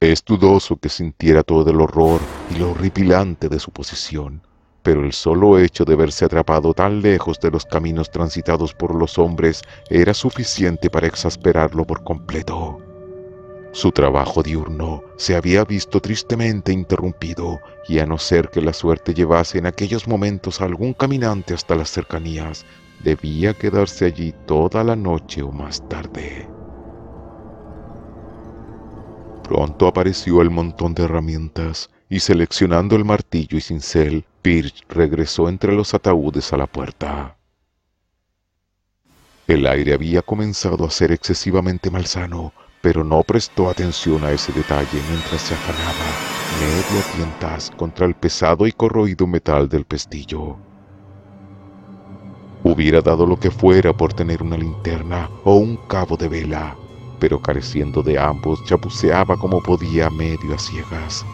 Es 0.00 0.24
dudoso 0.24 0.76
que 0.76 0.88
sintiera 0.88 1.42
todo 1.42 1.70
el 1.70 1.80
horror 1.80 2.20
y 2.54 2.58
lo 2.58 2.70
horripilante 2.70 3.48
de 3.48 3.58
su 3.58 3.72
posición, 3.72 4.42
pero 4.84 5.04
el 5.04 5.12
solo 5.12 5.58
hecho 5.58 5.84
de 5.84 5.96
verse 5.96 6.24
atrapado 6.24 6.72
tan 6.72 7.02
lejos 7.02 7.40
de 7.40 7.50
los 7.50 7.64
caminos 7.64 8.10
transitados 8.10 8.74
por 8.74 8.94
los 8.94 9.18
hombres 9.18 9.62
era 9.90 10.14
suficiente 10.14 10.88
para 10.88 11.08
exasperarlo 11.08 11.84
por 11.84 12.04
completo. 12.04 12.87
Su 13.72 13.92
trabajo 13.92 14.42
diurno 14.42 15.02
se 15.16 15.36
había 15.36 15.64
visto 15.64 16.00
tristemente 16.00 16.72
interrumpido 16.72 17.60
y 17.86 17.98
a 17.98 18.06
no 18.06 18.18
ser 18.18 18.48
que 18.48 18.62
la 18.62 18.72
suerte 18.72 19.14
llevase 19.14 19.58
en 19.58 19.66
aquellos 19.66 20.08
momentos 20.08 20.60
a 20.60 20.64
algún 20.64 20.94
caminante 20.94 21.54
hasta 21.54 21.74
las 21.74 21.90
cercanías, 21.90 22.64
debía 23.04 23.54
quedarse 23.54 24.06
allí 24.06 24.34
toda 24.46 24.82
la 24.84 24.96
noche 24.96 25.42
o 25.42 25.52
más 25.52 25.86
tarde. 25.88 26.48
Pronto 29.44 29.86
apareció 29.86 30.42
el 30.42 30.50
montón 30.50 30.94
de 30.94 31.04
herramientas 31.04 31.90
y 32.08 32.20
seleccionando 32.20 32.96
el 32.96 33.04
martillo 33.04 33.56
y 33.56 33.60
cincel, 33.60 34.24
Birch 34.42 34.84
regresó 34.88 35.48
entre 35.48 35.72
los 35.72 35.94
ataúdes 35.94 36.52
a 36.52 36.56
la 36.56 36.66
puerta. 36.66 37.36
El 39.46 39.66
aire 39.66 39.94
había 39.94 40.22
comenzado 40.22 40.84
a 40.84 40.90
ser 40.90 41.12
excesivamente 41.12 41.90
malsano, 41.90 42.52
pero 42.80 43.04
no 43.04 43.22
prestó 43.22 43.68
atención 43.68 44.24
a 44.24 44.32
ese 44.32 44.52
detalle 44.52 45.02
mientras 45.02 45.42
se 45.42 45.54
afanaba 45.54 46.18
medio 46.50 47.00
a 47.00 47.02
tientas 47.02 47.70
contra 47.70 48.06
el 48.06 48.14
pesado 48.14 48.66
y 48.66 48.72
corroído 48.72 49.26
metal 49.26 49.68
del 49.68 49.84
pestillo. 49.84 50.56
Hubiera 52.62 53.00
dado 53.00 53.26
lo 53.26 53.38
que 53.38 53.50
fuera 53.50 53.92
por 53.92 54.12
tener 54.14 54.42
una 54.42 54.56
linterna 54.56 55.30
o 55.44 55.56
un 55.56 55.76
cabo 55.76 56.16
de 56.16 56.28
vela, 56.28 56.76
pero 57.18 57.40
careciendo 57.40 58.02
de 58.02 58.18
ambos 58.18 58.64
chapuceaba 58.64 59.36
como 59.36 59.62
podía 59.62 60.10
medio 60.10 60.54
a 60.54 60.58
ciegas. 60.58 61.24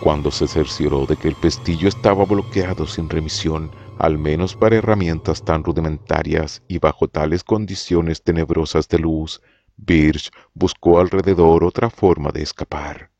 Cuando 0.00 0.30
se 0.30 0.46
cercioró 0.46 1.06
de 1.06 1.16
que 1.16 1.28
el 1.28 1.36
pestillo 1.36 1.88
estaba 1.88 2.24
bloqueado 2.24 2.86
sin 2.86 3.08
remisión, 3.08 3.70
al 3.98 4.18
menos 4.18 4.54
para 4.54 4.76
herramientas 4.76 5.42
tan 5.42 5.64
rudimentarias 5.64 6.62
y 6.68 6.78
bajo 6.78 7.08
tales 7.08 7.42
condiciones 7.42 8.22
tenebrosas 8.22 8.88
de 8.88 8.98
luz, 8.98 9.40
Birch 9.76 10.30
buscó 10.54 11.00
alrededor 11.00 11.64
otra 11.64 11.90
forma 11.90 12.30
de 12.30 12.42
escapar. 12.42 13.10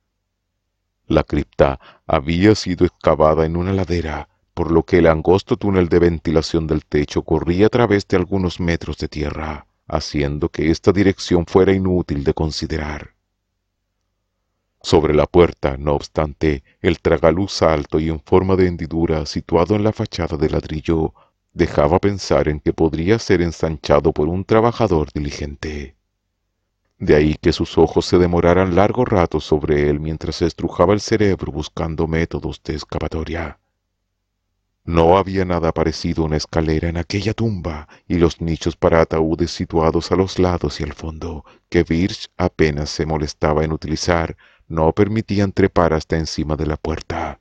La 1.07 1.23
cripta 1.23 1.79
había 2.07 2.55
sido 2.55 2.85
excavada 2.87 3.47
en 3.47 3.57
una 3.57 3.73
ladera, 3.73 4.29
por 4.55 4.73
lo 4.73 4.83
que 4.85 4.99
el 4.99 5.07
angosto 5.07 5.57
túnel 5.57 5.89
de 5.89 5.99
ventilación 5.99 6.67
del 6.67 6.85
techo 6.85 7.23
corría 7.23 7.67
a 7.67 7.69
través 7.69 8.09
de 8.09 8.17
algunos 8.17 8.59
metros 8.59 8.99
de 8.99 9.07
tierra, 9.07 9.67
haciendo 9.87 10.49
que 10.49 10.71
esta 10.71 10.93
dirección 10.93 11.47
fuera 11.47 11.73
inútil 11.73 12.25
de 12.25 12.35
considerar. 12.35 13.15
Sobre 14.83 15.15
la 15.15 15.27
puerta, 15.27 15.77
no 15.77 15.95
obstante, 15.95 16.65
el 16.81 17.01
tragaluz 17.01 17.63
alto 17.63 18.01
y 18.01 18.09
en 18.09 18.21
forma 18.21 18.57
de 18.57 18.67
hendidura 18.67 19.27
situado 19.27 19.75
en 19.75 19.85
la 19.85 19.93
fachada 19.93 20.37
de 20.37 20.49
ladrillo 20.49 21.13
dejaba 21.53 21.99
pensar 21.99 22.49
en 22.49 22.61
que 22.61 22.73
podría 22.73 23.19
ser 23.19 23.43
ensanchado 23.43 24.13
por 24.13 24.29
un 24.29 24.45
trabajador 24.45 25.09
diligente. 25.13 25.97
De 26.99 27.15
ahí 27.15 27.37
que 27.41 27.53
sus 27.53 27.77
ojos 27.77 28.07
se 28.07 28.19
demoraran 28.19 28.75
largo 28.75 29.05
rato 29.05 29.39
sobre 29.39 29.91
él 29.91 30.01
mientras 30.01 30.41
estrujaba 30.41 30.95
el 30.95 31.01
cerebro 31.01 31.53
buscando 31.53 32.07
métodos 32.07 32.63
de 32.63 32.75
escapatoria. 32.75 33.59
No 34.85 35.19
había 35.19 35.45
nada 35.45 35.73
parecido 35.73 36.23
a 36.23 36.27
una 36.27 36.37
escalera 36.37 36.89
en 36.89 36.97
aquella 36.97 37.35
tumba 37.35 37.89
y 38.07 38.15
los 38.19 38.41
nichos 38.41 38.77
para 38.77 39.01
ataúdes 39.01 39.51
situados 39.51 40.13
a 40.13 40.17
los 40.17 40.39
lados 40.39 40.81
y 40.81 40.85
al 40.85 40.93
fondo, 40.93 41.45
que 41.69 41.83
Birch 41.83 42.31
apenas 42.37 42.89
se 42.89 43.05
molestaba 43.05 43.65
en 43.65 43.73
utilizar, 43.73 44.37
no 44.69 44.93
permitían 44.93 45.53
trepar 45.53 45.93
hasta 45.93 46.17
encima 46.17 46.57
de 46.57 46.67
la 46.67 46.77
puerta. 46.77 47.41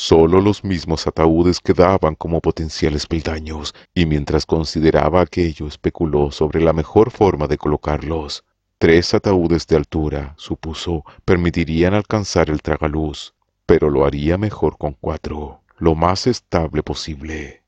Solo 0.00 0.40
los 0.40 0.62
mismos 0.62 1.08
ataúdes 1.08 1.58
quedaban 1.58 2.14
como 2.14 2.40
potenciales 2.40 3.04
peldaños, 3.04 3.74
y 3.92 4.06
mientras 4.06 4.46
consideraba 4.46 5.20
aquello 5.20 5.66
especuló 5.66 6.30
sobre 6.30 6.60
la 6.60 6.72
mejor 6.72 7.10
forma 7.10 7.48
de 7.48 7.58
colocarlos. 7.58 8.44
Tres 8.78 9.12
ataúdes 9.12 9.66
de 9.66 9.74
altura, 9.74 10.34
supuso, 10.36 11.04
permitirían 11.24 11.94
alcanzar 11.94 12.48
el 12.48 12.62
tragaluz, 12.62 13.34
pero 13.66 13.90
lo 13.90 14.06
haría 14.06 14.38
mejor 14.38 14.78
con 14.78 14.92
cuatro, 14.92 15.62
lo 15.78 15.96
más 15.96 16.28
estable 16.28 16.84
posible. 16.84 17.64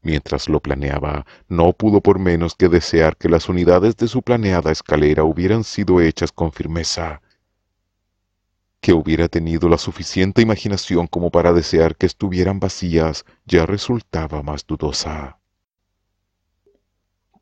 Mientras 0.00 0.48
lo 0.48 0.60
planeaba, 0.60 1.26
no 1.48 1.74
pudo 1.74 2.00
por 2.00 2.18
menos 2.18 2.54
que 2.54 2.70
desear 2.70 3.18
que 3.18 3.28
las 3.28 3.50
unidades 3.50 3.94
de 3.98 4.08
su 4.08 4.22
planeada 4.22 4.72
escalera 4.72 5.22
hubieran 5.22 5.64
sido 5.64 6.00
hechas 6.00 6.32
con 6.32 6.50
firmeza, 6.50 7.20
que 8.86 8.92
hubiera 8.92 9.26
tenido 9.26 9.68
la 9.68 9.78
suficiente 9.78 10.42
imaginación 10.42 11.08
como 11.08 11.32
para 11.32 11.52
desear 11.52 11.96
que 11.96 12.06
estuvieran 12.06 12.60
vacías 12.60 13.24
ya 13.44 13.66
resultaba 13.66 14.44
más 14.44 14.64
dudosa. 14.64 15.40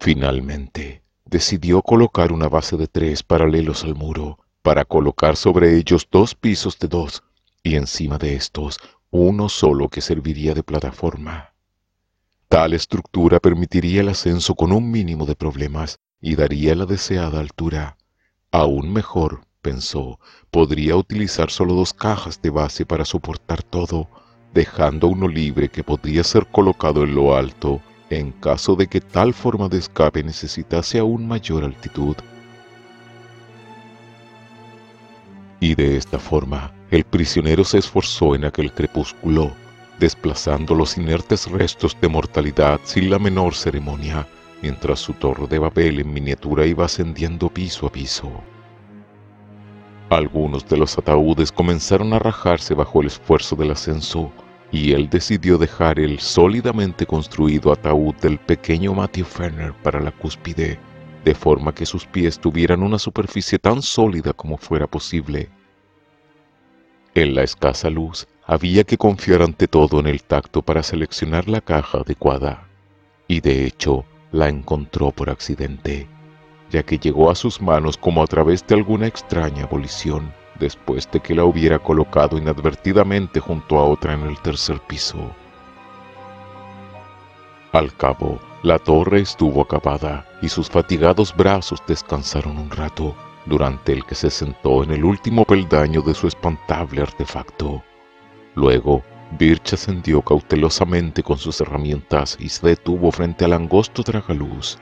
Finalmente, 0.01 1.03
decidió 1.27 1.83
colocar 1.83 2.33
una 2.33 2.49
base 2.49 2.79
de 2.79 2.87
tres 2.87 3.23
paralelos 3.23 3.85
al 3.85 3.95
muro, 3.95 4.39
para 4.63 4.87
colocar 4.87 5.37
sobre 5.37 5.77
ellos 5.77 6.09
dos 6.11 6.35
pisos 6.35 6.79
de 6.79 6.89
dos, 6.89 7.23
y 7.63 7.75
encima 7.75 8.17
de 8.17 8.37
estos 8.37 8.79
uno 9.11 9.51
solo 9.51 9.91
que 9.91 10.01
serviría 10.01 10.55
de 10.55 10.63
plataforma. 10.63 11.53
Tal 12.49 12.73
estructura 12.73 13.39
permitiría 13.39 14.01
el 14.01 14.09
ascenso 14.09 14.55
con 14.55 14.73
un 14.73 14.91
mínimo 14.91 15.27
de 15.27 15.37
problemas 15.37 15.99
y 16.23 16.37
daría 16.37 16.75
la 16.75 16.87
deseada 16.87 17.39
altura. 17.39 17.99
Aún 18.51 18.95
mejor, 18.95 19.43
pensó, 19.65 20.21
podría 20.51 20.95
utilizar 20.95 21.51
solo 21.51 21.73
dos 21.75 21.95
cajas 21.95 22.41
de 22.43 22.51
base 22.51 22.85
para 22.85 23.07
soportar 23.07 23.63
todo, 23.63 24.09
dejando 24.53 25.09
uno 25.09 25.27
libre 25.27 25.71
que 25.71 25.83
podría 25.83 26.23
ser 26.23 26.47
colocado 26.47 27.03
en 27.03 27.15
lo 27.15 27.35
alto 27.35 27.81
en 28.11 28.31
caso 28.31 28.77
de 28.77 28.87
que 28.87 29.01
tal 29.01 29.33
forma 29.33 29.69
de 29.69 29.79
escape 29.79 30.23
necesitase 30.23 30.99
aún 30.99 31.27
mayor 31.27 31.65
altitud. 31.65 32.15
Y 35.61 35.75
de 35.75 35.97
esta 35.97 36.19
forma, 36.19 36.73
el 36.91 37.05
prisionero 37.05 37.65
se 37.65 37.79
esforzó 37.79 38.35
en 38.35 38.45
aquel 38.45 38.71
crepúsculo, 38.71 39.51
desplazando 39.99 40.75
los 40.75 40.99
inertes 40.99 41.51
restos 41.51 41.97
de 42.01 42.09
mortalidad 42.09 42.81
sin 42.85 43.09
la 43.09 43.19
menor 43.19 43.55
ceremonia, 43.55 44.29
mientras 44.61 45.01
su 45.01 45.15
torre 45.15 45.47
de 45.47 45.59
Babel 45.59 46.01
en 46.01 46.13
miniatura 46.13 46.67
iba 46.67 46.85
ascendiendo 46.85 47.49
piso 47.49 47.87
a 47.87 47.93
piso. 47.93 48.31
Algunos 50.11 50.69
de 50.69 50.77
los 50.77 50.99
ataúdes 50.99 51.51
comenzaron 51.51 52.13
a 52.13 52.19
rajarse 52.19 52.75
bajo 52.75 53.01
el 53.01 53.07
esfuerzo 53.07 53.57
del 53.57 53.71
ascenso, 53.71 54.31
y 54.71 54.93
él 54.93 55.09
decidió 55.09 55.57
dejar 55.57 55.99
el 55.99 56.19
sólidamente 56.19 57.07
construido 57.07 57.73
ataúd 57.73 58.15
del 58.17 58.39
pequeño 58.39 58.93
Matthew 58.93 59.25
Fenner 59.25 59.73
para 59.83 60.01
la 60.01 60.11
cúspide, 60.11 60.79
de 61.25 61.35
forma 61.35 61.75
que 61.75 61.87
sus 61.87 62.05
pies 62.07 62.39
tuvieran 62.39 62.83
una 62.83 62.99
superficie 62.99 63.59
tan 63.59 63.81
sólida 63.83 64.33
como 64.33 64.59
fuera 64.59 64.87
posible. 64.87 65.49
En 67.15 67.35
la 67.35 67.45
escasa 67.45 67.89
luz, 67.89 68.27
había 68.47 68.85
que 68.85 68.99
confiar 68.99 69.41
ante 69.41 69.69
todo 69.69 70.01
en 70.01 70.07
el 70.07 70.23
tacto 70.23 70.61
para 70.61 70.83
seleccionar 70.83 71.49
la 71.49 71.61
caja 71.61 71.99
adecuada, 71.99 72.69
y 73.27 73.41
de 73.41 73.65
hecho 73.65 74.05
la 74.33 74.49
encontró 74.49 75.13
por 75.13 75.31
accidente, 75.31 76.09
ya 76.75 76.83
que 76.83 76.99
llegó 76.99 77.31
a 77.31 77.37
sus 77.37 77.63
manos 77.63 77.97
como 77.97 78.21
a 78.21 78.27
través 78.27 78.67
de 78.67 78.75
alguna 78.75 79.07
extraña 79.07 79.63
abolición, 79.63 80.35
después 80.59 81.09
de 81.13 81.21
que 81.21 81.33
la 81.33 81.45
hubiera 81.45 81.79
colocado 81.79 82.37
inadvertidamente 82.37 83.39
junto 83.39 83.79
a 83.79 83.85
otra 83.85 84.15
en 84.15 84.23
el 84.23 84.37
tercer 84.41 84.81
piso. 84.81 85.31
Al 87.71 87.95
cabo, 87.97 88.41
la 88.65 88.81
torre 88.81 89.21
estuvo 89.21 89.63
acabada 89.63 90.27
y 90.43 90.49
sus 90.49 90.69
fatigados 90.69 91.33
brazos 91.37 91.81
descansaron 91.87 92.59
un 92.59 92.71
rato, 92.71 93.15
durante 93.47 93.93
el 93.93 94.05
que 94.05 94.17
se 94.17 94.31
sentó 94.31 94.83
en 94.83 94.91
el 94.91 95.05
último 95.05 95.45
peldaño 95.45 96.03
de 96.03 96.15
su 96.15 96.27
espantable 96.27 97.03
artefacto. 97.03 97.85
Luego, 98.57 99.05
Birch 99.39 99.75
ascendió 99.75 100.23
cautelosamente 100.23 101.23
con 101.23 101.39
sus 101.39 101.61
herramientas 101.61 102.37
y 102.41 102.49
se 102.49 102.67
detuvo 102.67 103.13
frente 103.13 103.45
al 103.45 103.53
angosto 103.53 104.03
tragaluz. 104.03 104.77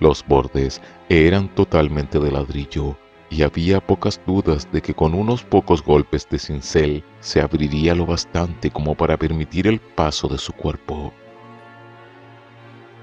Los 0.00 0.24
bordes 0.26 0.80
eran 1.08 1.48
totalmente 1.54 2.18
de 2.18 2.30
ladrillo 2.30 2.96
y 3.30 3.42
había 3.42 3.80
pocas 3.80 4.20
dudas 4.26 4.70
de 4.72 4.80
que 4.80 4.94
con 4.94 5.14
unos 5.14 5.42
pocos 5.42 5.82
golpes 5.82 6.28
de 6.30 6.38
cincel 6.38 7.04
se 7.20 7.40
abriría 7.40 7.94
lo 7.94 8.06
bastante 8.06 8.70
como 8.70 8.94
para 8.94 9.16
permitir 9.16 9.66
el 9.66 9.80
paso 9.80 10.28
de 10.28 10.38
su 10.38 10.52
cuerpo. 10.52 11.12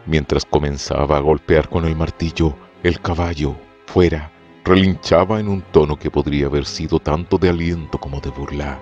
Mientras 0.06 0.46
comenzaba 0.46 1.18
a 1.18 1.22
golpear 1.22 1.68
con 1.70 1.86
el 1.86 1.96
martillo, 1.96 2.56
el 2.84 3.02
caballo, 3.02 3.56
fuera, 3.88 4.32
relinchaba 4.64 5.40
en 5.40 5.48
un 5.48 5.62
tono 5.62 5.98
que 5.98 6.12
podría 6.12 6.48
haber 6.48 6.66
sido 6.66 7.00
tanto 7.00 7.38
de 7.38 7.50
aliento 7.50 8.00
como 8.00 8.20
de 8.20 8.30
burla. 8.30 8.80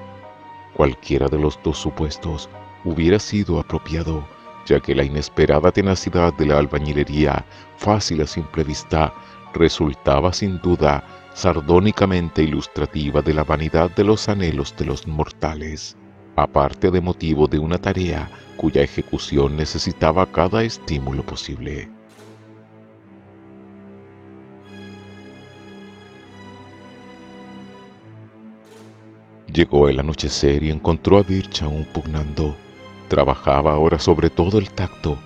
Cualquiera 0.73 1.27
de 1.27 1.39
los 1.39 1.59
dos 1.63 1.77
supuestos 1.77 2.49
hubiera 2.83 3.19
sido 3.19 3.59
apropiado, 3.59 4.27
ya 4.65 4.79
que 4.79 4.95
la 4.95 5.03
inesperada 5.03 5.71
tenacidad 5.71 6.33
de 6.33 6.45
la 6.45 6.57
albañilería, 6.57 7.45
fácil 7.77 8.21
a 8.21 8.27
simple 8.27 8.63
vista, 8.63 9.13
resultaba 9.53 10.33
sin 10.33 10.59
duda 10.59 11.03
sardónicamente 11.33 12.43
ilustrativa 12.43 13.21
de 13.21 13.33
la 13.33 13.43
vanidad 13.43 13.91
de 13.91 14.03
los 14.03 14.29
anhelos 14.29 14.75
de 14.77 14.85
los 14.85 15.07
mortales, 15.07 15.97
aparte 16.35 16.91
de 16.91 17.01
motivo 17.01 17.47
de 17.47 17.59
una 17.59 17.77
tarea 17.77 18.29
cuya 18.57 18.81
ejecución 18.81 19.57
necesitaba 19.57 20.25
cada 20.27 20.63
estímulo 20.63 21.23
posible. 21.23 21.89
Llegó 29.51 29.87
el 29.87 29.99
anochecer 29.99 30.63
y 30.63 30.71
encontró 30.71 31.19
a 31.19 31.23
Bircha 31.23 31.65
aún 31.65 31.85
pugnando 31.93 32.55
Trabajaba 33.13 33.73
ahora 33.73 33.99
sobre 33.99 34.31
todo 34.31 34.57
el 34.57 34.71
tacto, 34.71 35.19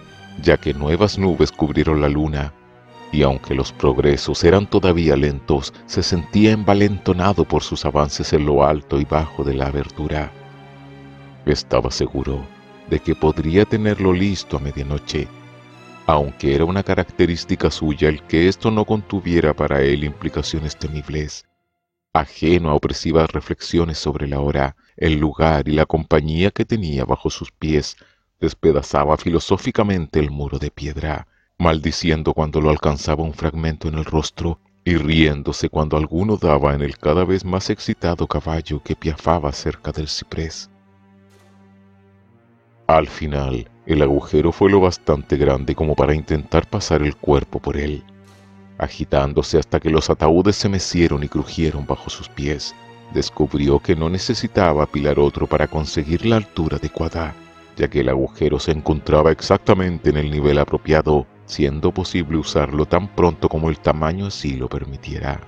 ya 0.44 0.58
que 0.58 0.74
nuevas 0.74 1.18
nubes 1.18 1.54
cubrieron 1.54 2.02
la 2.02 2.10
luna, 2.10 2.52
y 3.14 3.24
aunque 3.24 3.56
los 3.56 3.72
progresos 3.72 4.44
eran 4.44 4.70
todavía 4.70 5.16
lentos, 5.16 5.74
se 5.86 6.04
sentía 6.04 6.52
envalentonado 6.52 7.46
por 7.46 7.64
sus 7.64 7.86
avances 7.86 8.34
en 8.34 8.46
lo 8.46 8.66
alto 8.66 9.00
y 9.00 9.06
bajo 9.06 9.46
de 9.46 9.54
la 9.54 9.68
abertura. 9.68 10.34
Estaba 11.46 11.90
seguro 11.90 12.42
de 12.90 13.00
que 13.00 13.16
podría 13.16 13.64
tenerlo 13.64 14.12
listo 14.12 14.58
a 14.58 14.60
medianoche, 14.60 15.30
aunque 16.08 16.56
era 16.56 16.66
una 16.66 16.84
característica 16.84 17.72
suya 17.72 18.10
el 18.10 18.22
que 18.24 18.50
esto 18.50 18.70
no 18.70 18.84
contuviera 18.84 19.54
para 19.54 19.82
él 19.82 20.04
implicaciones 20.04 20.76
temibles. 20.76 21.46
Ajeno 22.20 22.72
a 22.72 22.74
opresivas 22.74 23.30
reflexiones 23.32 24.00
sobre 24.00 24.28
la 24.28 24.40
hora, 24.40 24.76
el 24.96 25.20
lugar 25.20 25.68
y 25.68 25.74
la 25.74 25.86
compañía 25.86 26.50
que 26.50 26.66
tenía 26.66 27.06
bajo 27.06 27.30
sus 27.30 27.52
pies, 27.52 27.96
despedazaba 28.40 29.18
filosóficamente 29.18 30.20
el 30.20 30.32
muro 30.32 30.58
de 30.58 30.72
piedra, 30.72 31.28
maldiciendo 31.60 32.34
cuando 32.34 32.60
lo 32.60 32.72
alcanzaba 32.72 33.24
un 33.24 33.36
fragmento 33.36 33.88
en 33.88 33.96
el 33.96 34.06
rostro 34.06 34.60
y 34.84 34.96
riéndose 34.96 35.70
cuando 35.70 35.96
alguno 35.96 36.38
daba 36.38 36.74
en 36.74 36.82
el 36.82 36.98
cada 36.98 37.24
vez 37.24 37.46
más 37.46 37.70
excitado 37.70 38.26
caballo 38.26 38.82
que 38.82 38.96
piafaba 38.96 39.52
cerca 39.52 39.92
del 39.92 40.08
ciprés. 40.08 40.72
Al 42.88 43.08
final, 43.08 43.70
el 43.86 44.02
agujero 44.02 44.52
fue 44.52 44.72
lo 44.72 44.80
bastante 44.80 45.38
grande 45.38 45.76
como 45.76 45.94
para 45.94 46.16
intentar 46.16 46.68
pasar 46.68 47.04
el 47.04 47.16
cuerpo 47.16 47.60
por 47.60 47.78
él, 47.78 48.04
agitándose 48.78 49.58
hasta 49.58 49.80
que 49.80 49.90
los 49.90 50.10
ataúdes 50.10 50.56
se 50.56 50.70
mecieron 50.70 51.24
y 51.24 51.28
crujieron 51.28 51.86
bajo 51.86 52.10
sus 52.10 52.30
pies. 52.30 52.76
Descubrió 53.14 53.80
que 53.80 53.96
no 53.96 54.10
necesitaba 54.10 54.84
apilar 54.84 55.20
otro 55.20 55.48
para 55.48 55.68
conseguir 55.68 56.26
la 56.26 56.38
altura 56.38 56.78
adecuada, 56.78 57.36
ya 57.76 57.88
que 57.88 58.02
el 58.02 58.10
agujero 58.10 58.60
se 58.60 58.72
encontraba 58.72 59.32
exactamente 59.32 60.10
en 60.10 60.18
el 60.18 60.30
nivel 60.30 60.60
apropiado, 60.60 61.26
siendo 61.46 61.94
posible 61.94 62.38
usarlo 62.38 62.86
tan 62.86 63.08
pronto 63.16 63.48
como 63.48 63.70
el 63.70 63.80
tamaño 63.80 64.28
así 64.28 64.56
lo 64.56 64.68
permitiera. 64.68 65.40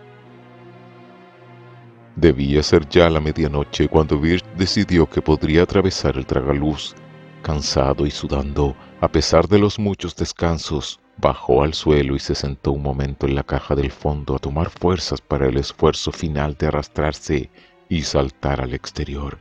Debía 2.15 2.63
ser 2.63 2.87
ya 2.89 3.09
la 3.09 3.19
medianoche 3.19 3.87
cuando 3.87 4.19
Birch 4.19 4.43
decidió 4.57 5.09
que 5.09 5.21
podría 5.21 5.63
atravesar 5.63 6.17
el 6.17 6.25
tragaluz 6.25 6.95
Cansado 7.41 8.05
y 8.05 8.11
sudando, 8.11 8.75
a 8.99 9.07
pesar 9.07 9.47
de 9.47 9.59
los 9.59 9.79
muchos 9.79 10.15
descansos, 10.15 10.99
bajó 11.19 11.63
al 11.63 11.73
suelo 11.73 12.15
y 12.15 12.19
se 12.19 12.35
sentó 12.35 12.71
un 12.71 12.81
momento 12.81 13.27
en 13.27 13.35
la 13.35 13.43
caja 13.43 13.75
del 13.75 13.91
fondo 13.91 14.35
a 14.35 14.39
tomar 14.39 14.69
fuerzas 14.69 15.21
para 15.21 15.47
el 15.47 15.57
esfuerzo 15.57 16.11
final 16.11 16.55
de 16.57 16.67
arrastrarse 16.67 17.49
y 17.89 18.01
saltar 18.03 18.61
al 18.61 18.73
exterior. 18.73 19.37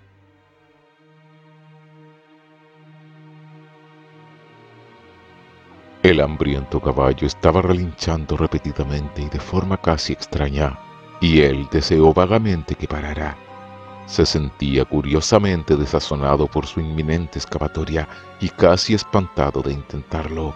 El 6.03 6.21
hambriento 6.21 6.81
caballo 6.81 7.27
estaba 7.27 7.61
relinchando 7.61 8.37
repetidamente 8.37 9.23
y 9.23 9.29
de 9.29 9.41
forma 9.41 9.77
casi 9.77 10.13
extraña, 10.13 10.79
y 11.21 11.41
él 11.41 11.69
deseó 11.71 12.15
vagamente 12.15 12.75
que 12.75 12.87
parara 12.87 13.37
se 14.09 14.25
sentía 14.25 14.87
curiosamente 14.87 15.77
desazonado 15.77 16.47
por 16.47 16.67
su 16.67 16.81
inminente 16.81 17.39
excavatoria 17.39 18.09
y 18.41 18.49
casi 18.49 18.95
espantado 18.95 19.61
de 19.61 19.75
intentarlo, 19.75 20.55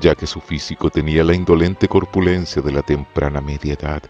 ya 0.00 0.14
que 0.14 0.26
su 0.26 0.40
físico 0.40 0.90
tenía 0.90 1.24
la 1.24 1.34
indolente 1.34 1.88
corpulencia 1.88 2.62
de 2.62 2.72
la 2.72 2.82
temprana 2.82 3.40
media 3.40 3.74
edad. 3.74 4.02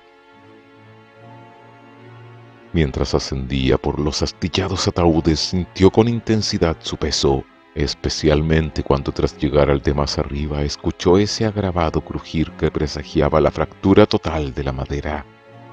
Mientras 2.73 3.15
ascendía 3.15 3.79
por 3.79 3.99
los 3.99 4.23
astillados 4.23 4.87
ataúdes, 4.89 5.41
sintió 5.41 5.91
con 5.91 6.07
intensidad 6.07 6.77
su 6.81 6.97
peso, 6.97 7.45
especialmente 7.75 8.83
cuando 8.83 9.11
tras 9.13 9.37
llegar 9.39 9.71
al 9.71 9.81
de 9.81 9.95
más 9.95 10.19
arriba 10.19 10.63
escuchó 10.63 11.17
ese 11.17 11.47
agravado 11.47 12.01
crujir 12.03 12.51
que 12.53 12.71
presagiaba 12.71 13.41
la 13.41 13.51
fractura 13.51 14.05
total 14.05 14.53
de 14.53 14.65
la 14.65 14.73
madera. 14.73 15.25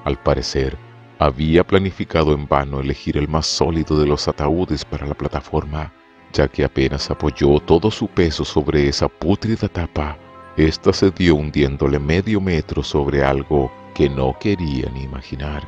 Al 0.04 0.16
parecer, 0.22 0.78
había 1.18 1.64
planificado 1.64 2.32
en 2.32 2.46
vano 2.46 2.80
elegir 2.80 3.16
el 3.16 3.28
más 3.28 3.46
sólido 3.46 3.98
de 3.98 4.06
los 4.06 4.28
ataúdes 4.28 4.84
para 4.84 5.06
la 5.06 5.14
plataforma, 5.14 5.92
ya 6.32 6.48
que 6.48 6.64
apenas 6.64 7.10
apoyó 7.10 7.60
todo 7.60 7.90
su 7.90 8.08
peso 8.08 8.44
sobre 8.44 8.88
esa 8.88 9.08
pútrida 9.08 9.68
tapa, 9.68 10.18
ésta 10.56 10.92
se 10.92 11.10
dio 11.10 11.34
hundiéndole 11.36 11.98
medio 11.98 12.40
metro 12.40 12.82
sobre 12.82 13.22
algo 13.22 13.70
que 13.94 14.08
no 14.08 14.36
quería 14.38 14.90
ni 14.90 15.02
imaginar. 15.02 15.66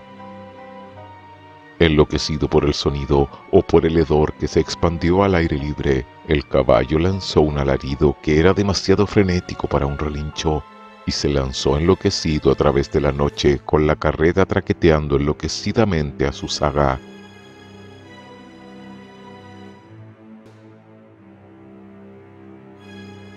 Enloquecido 1.78 2.48
por 2.48 2.64
el 2.64 2.74
sonido 2.74 3.28
o 3.52 3.62
por 3.62 3.86
el 3.86 3.96
hedor 3.96 4.32
que 4.34 4.48
se 4.48 4.58
expandió 4.58 5.22
al 5.22 5.36
aire 5.36 5.56
libre, 5.56 6.04
el 6.26 6.44
caballo 6.46 6.98
lanzó 6.98 7.40
un 7.40 7.56
alarido 7.56 8.16
que 8.20 8.40
era 8.40 8.52
demasiado 8.52 9.06
frenético 9.06 9.68
para 9.68 9.86
un 9.86 9.96
relincho 9.96 10.64
y 11.06 11.12
se 11.12 11.28
lanzó 11.28 11.78
enloquecido 11.78 12.50
a 12.50 12.54
través 12.56 12.90
de 12.90 13.00
la 13.00 13.12
noche 13.12 13.60
con 13.64 13.86
la 13.86 13.96
carreta 13.96 14.44
traqueteando 14.44 15.16
enloquecidamente 15.16 16.26
a 16.26 16.32
su 16.32 16.48
saga. 16.48 16.98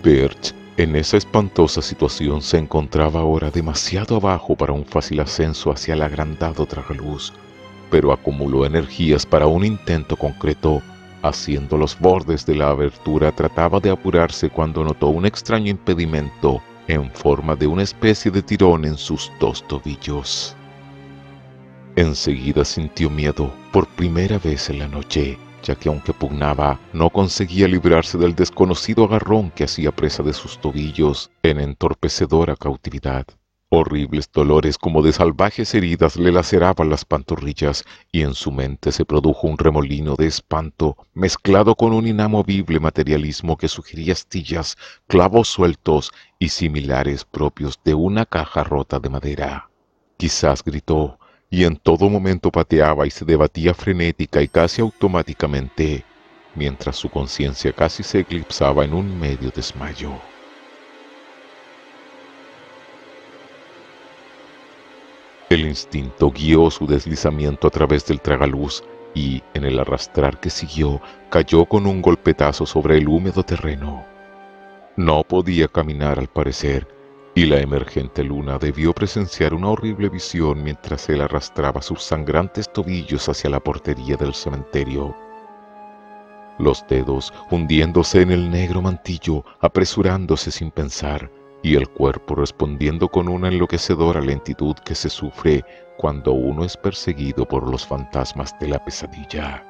Birch, 0.02 0.54
en 0.76 0.96
esa 0.96 1.16
espantosa 1.16 1.80
situación, 1.80 2.42
se 2.42 2.58
encontraba 2.58 3.20
ahora 3.20 3.50
demasiado 3.50 4.16
abajo 4.16 4.56
para 4.56 4.72
un 4.72 4.84
fácil 4.84 5.20
ascenso 5.20 5.70
hacia 5.70 5.94
el 5.94 6.02
agrandado 6.02 6.66
tragaluz, 6.66 7.32
pero 7.90 8.12
acumuló 8.12 8.66
energías 8.66 9.24
para 9.24 9.46
un 9.46 9.64
intento 9.64 10.16
concreto. 10.16 10.82
Haciendo 11.22 11.76
los 11.76 11.96
bordes 11.98 12.44
de 12.46 12.56
la 12.56 12.70
abertura 12.70 13.30
trataba 13.30 13.78
de 13.78 13.90
apurarse 13.90 14.50
cuando 14.50 14.82
notó 14.82 15.06
un 15.08 15.24
extraño 15.24 15.70
impedimento 15.70 16.60
en 16.88 17.10
forma 17.12 17.54
de 17.54 17.68
una 17.68 17.84
especie 17.84 18.30
de 18.30 18.42
tirón 18.42 18.84
en 18.84 18.96
sus 18.96 19.30
dos 19.38 19.62
tobillos. 19.68 20.56
Enseguida 21.94 22.64
sintió 22.64 23.08
miedo 23.08 23.52
por 23.72 23.86
primera 23.86 24.38
vez 24.38 24.68
en 24.68 24.80
la 24.80 24.88
noche, 24.88 25.38
ya 25.62 25.74
que 25.74 25.88
aunque 25.88 26.12
pugnaba, 26.12 26.80
no 26.92 27.10
conseguía 27.10 27.68
librarse 27.68 28.18
del 28.18 28.34
desconocido 28.34 29.04
agarrón 29.04 29.50
que 29.50 29.64
hacía 29.64 29.92
presa 29.92 30.22
de 30.22 30.32
sus 30.32 30.58
tobillos 30.58 31.30
en 31.42 31.60
entorpecedora 31.60 32.56
cautividad. 32.56 33.26
Horribles 33.74 34.30
dolores 34.30 34.76
como 34.76 35.00
de 35.00 35.14
salvajes 35.14 35.74
heridas 35.74 36.16
le 36.16 36.30
laceraban 36.30 36.90
las 36.90 37.06
pantorrillas 37.06 37.84
y 38.12 38.20
en 38.20 38.34
su 38.34 38.52
mente 38.52 38.92
se 38.92 39.06
produjo 39.06 39.46
un 39.46 39.56
remolino 39.56 40.14
de 40.14 40.26
espanto 40.26 40.98
mezclado 41.14 41.74
con 41.74 41.94
un 41.94 42.06
inamovible 42.06 42.80
materialismo 42.80 43.56
que 43.56 43.68
sugería 43.68 44.12
astillas, 44.12 44.76
clavos 45.06 45.48
sueltos 45.48 46.12
y 46.38 46.50
similares 46.50 47.24
propios 47.24 47.80
de 47.82 47.94
una 47.94 48.26
caja 48.26 48.62
rota 48.62 49.00
de 49.00 49.08
madera. 49.08 49.70
Quizás 50.18 50.62
gritó, 50.62 51.18
y 51.52 51.64
en 51.64 51.76
todo 51.76 52.08
momento 52.08 52.50
pateaba 52.50 53.06
y 53.06 53.10
se 53.10 53.26
debatía 53.26 53.74
frenética 53.74 54.40
y 54.40 54.48
casi 54.48 54.80
automáticamente, 54.80 56.02
mientras 56.54 56.96
su 56.96 57.10
conciencia 57.10 57.74
casi 57.74 58.02
se 58.02 58.20
eclipsaba 58.20 58.86
en 58.86 58.94
un 58.94 59.20
medio 59.20 59.50
desmayo. 59.54 60.12
El 65.50 65.66
instinto 65.66 66.30
guió 66.30 66.70
su 66.70 66.86
deslizamiento 66.86 67.68
a 67.68 67.70
través 67.70 68.06
del 68.06 68.22
tragaluz 68.22 68.82
y, 69.14 69.42
en 69.52 69.66
el 69.66 69.78
arrastrar 69.78 70.40
que 70.40 70.48
siguió, 70.48 71.02
cayó 71.28 71.66
con 71.66 71.86
un 71.86 72.00
golpetazo 72.00 72.64
sobre 72.64 72.96
el 72.96 73.08
húmedo 73.08 73.42
terreno. 73.42 74.06
No 74.96 75.22
podía 75.22 75.68
caminar 75.68 76.18
al 76.18 76.28
parecer, 76.28 76.88
y 77.34 77.46
la 77.46 77.60
emergente 77.60 78.22
luna 78.22 78.58
debió 78.58 78.92
presenciar 78.92 79.54
una 79.54 79.68
horrible 79.68 80.08
visión 80.08 80.62
mientras 80.62 81.08
él 81.08 81.22
arrastraba 81.22 81.80
sus 81.80 82.02
sangrantes 82.02 82.70
tobillos 82.70 83.28
hacia 83.28 83.48
la 83.48 83.60
portería 83.60 84.16
del 84.16 84.34
cementerio. 84.34 85.16
Los 86.58 86.86
dedos 86.86 87.32
hundiéndose 87.50 88.20
en 88.20 88.30
el 88.30 88.50
negro 88.50 88.82
mantillo, 88.82 89.44
apresurándose 89.60 90.50
sin 90.50 90.70
pensar, 90.70 91.30
y 91.62 91.76
el 91.76 91.88
cuerpo 91.88 92.34
respondiendo 92.34 93.08
con 93.08 93.28
una 93.28 93.48
enloquecedora 93.48 94.20
lentitud 94.20 94.74
que 94.84 94.94
se 94.94 95.08
sufre 95.08 95.64
cuando 95.96 96.32
uno 96.32 96.64
es 96.64 96.76
perseguido 96.76 97.46
por 97.46 97.70
los 97.70 97.86
fantasmas 97.86 98.54
de 98.58 98.68
la 98.68 98.84
pesadilla. 98.84 99.64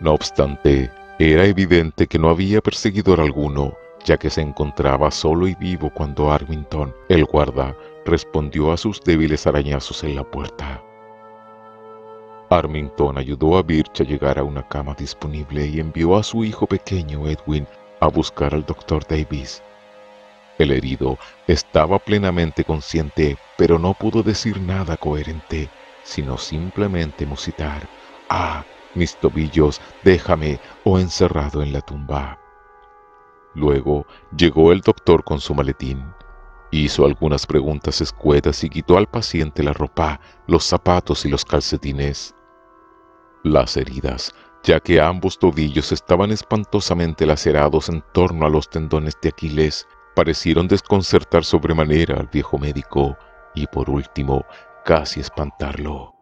No 0.00 0.14
obstante, 0.14 0.90
era 1.18 1.44
evidente 1.44 2.06
que 2.06 2.18
no 2.18 2.30
había 2.30 2.60
perseguidor 2.60 3.20
alguno, 3.20 3.74
ya 4.08 4.16
que 4.16 4.30
se 4.30 4.40
encontraba 4.40 5.10
solo 5.10 5.46
y 5.46 5.54
vivo 5.54 5.90
cuando 5.90 6.32
Armington, 6.32 6.94
el 7.08 7.26
guarda, 7.26 7.76
respondió 8.04 8.72
a 8.72 8.76
sus 8.76 9.00
débiles 9.02 9.46
arañazos 9.46 10.02
en 10.02 10.16
la 10.16 10.24
puerta. 10.24 10.82
Armington 12.50 13.18
ayudó 13.18 13.58
a 13.58 13.62
Birch 13.62 14.00
a 14.00 14.04
llegar 14.04 14.38
a 14.38 14.42
una 14.42 14.66
cama 14.66 14.94
disponible 14.98 15.66
y 15.66 15.78
envió 15.78 16.16
a 16.16 16.22
su 16.22 16.42
hijo 16.42 16.66
pequeño 16.66 17.28
Edwin 17.28 17.66
a 18.00 18.06
buscar 18.08 18.54
al 18.54 18.64
doctor 18.64 19.06
Davis, 19.06 19.62
el 20.58 20.72
herido 20.72 21.18
estaba 21.46 22.00
plenamente 22.00 22.64
consciente, 22.64 23.38
pero 23.56 23.78
no 23.78 23.94
pudo 23.94 24.24
decir 24.24 24.60
nada 24.60 24.96
coherente, 24.96 25.68
sino 26.02 26.36
simplemente 26.36 27.26
musitar. 27.26 27.88
Ah, 28.28 28.64
mis 28.94 29.14
tobillos, 29.16 29.80
déjame 30.02 30.58
o 30.82 30.98
encerrado 30.98 31.62
en 31.62 31.72
la 31.72 31.80
tumba. 31.80 32.47
Luego 33.58 34.06
llegó 34.36 34.70
el 34.70 34.80
doctor 34.82 35.24
con 35.24 35.40
su 35.40 35.52
maletín. 35.52 36.04
Hizo 36.70 37.04
algunas 37.04 37.44
preguntas 37.44 38.00
escuetas 38.00 38.62
y 38.62 38.70
quitó 38.70 38.96
al 38.96 39.08
paciente 39.08 39.64
la 39.64 39.72
ropa, 39.72 40.20
los 40.46 40.64
zapatos 40.64 41.24
y 41.24 41.28
los 41.28 41.44
calcetines. 41.44 42.36
Las 43.42 43.76
heridas, 43.76 44.32
ya 44.62 44.78
que 44.78 45.00
ambos 45.00 45.38
tobillos 45.38 45.90
estaban 45.90 46.30
espantosamente 46.30 47.26
lacerados 47.26 47.88
en 47.88 48.04
torno 48.12 48.46
a 48.46 48.50
los 48.50 48.70
tendones 48.70 49.14
de 49.22 49.30
Aquiles, 49.30 49.88
parecieron 50.14 50.68
desconcertar 50.68 51.44
sobremanera 51.44 52.16
al 52.20 52.28
viejo 52.28 52.58
médico 52.58 53.16
y 53.54 53.66
por 53.66 53.90
último 53.90 54.44
casi 54.84 55.18
espantarlo. 55.18 56.17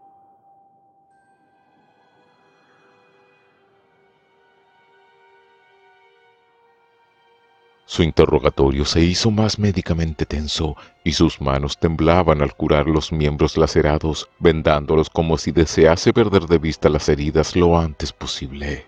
Su 7.89 8.03
interrogatorio 8.03 8.85
se 8.85 9.01
hizo 9.01 9.31
más 9.31 9.61
médicamente 9.61 10.27
tenso 10.27 10.77
y 11.05 11.13
sus 11.13 11.41
manos 11.41 11.79
temblaban 11.79 12.43
al 12.43 12.53
curar 12.55 12.89
los 12.89 13.13
miembros 13.13 13.57
lacerados, 13.57 14.29
vendándolos 14.41 15.09
como 15.09 15.39
si 15.39 15.53
desease 15.53 16.13
perder 16.13 16.47
de 16.47 16.59
vista 16.59 16.89
las 16.89 17.09
heridas 17.09 17.55
lo 17.55 17.79
antes 17.79 18.13
posible. 18.13 18.87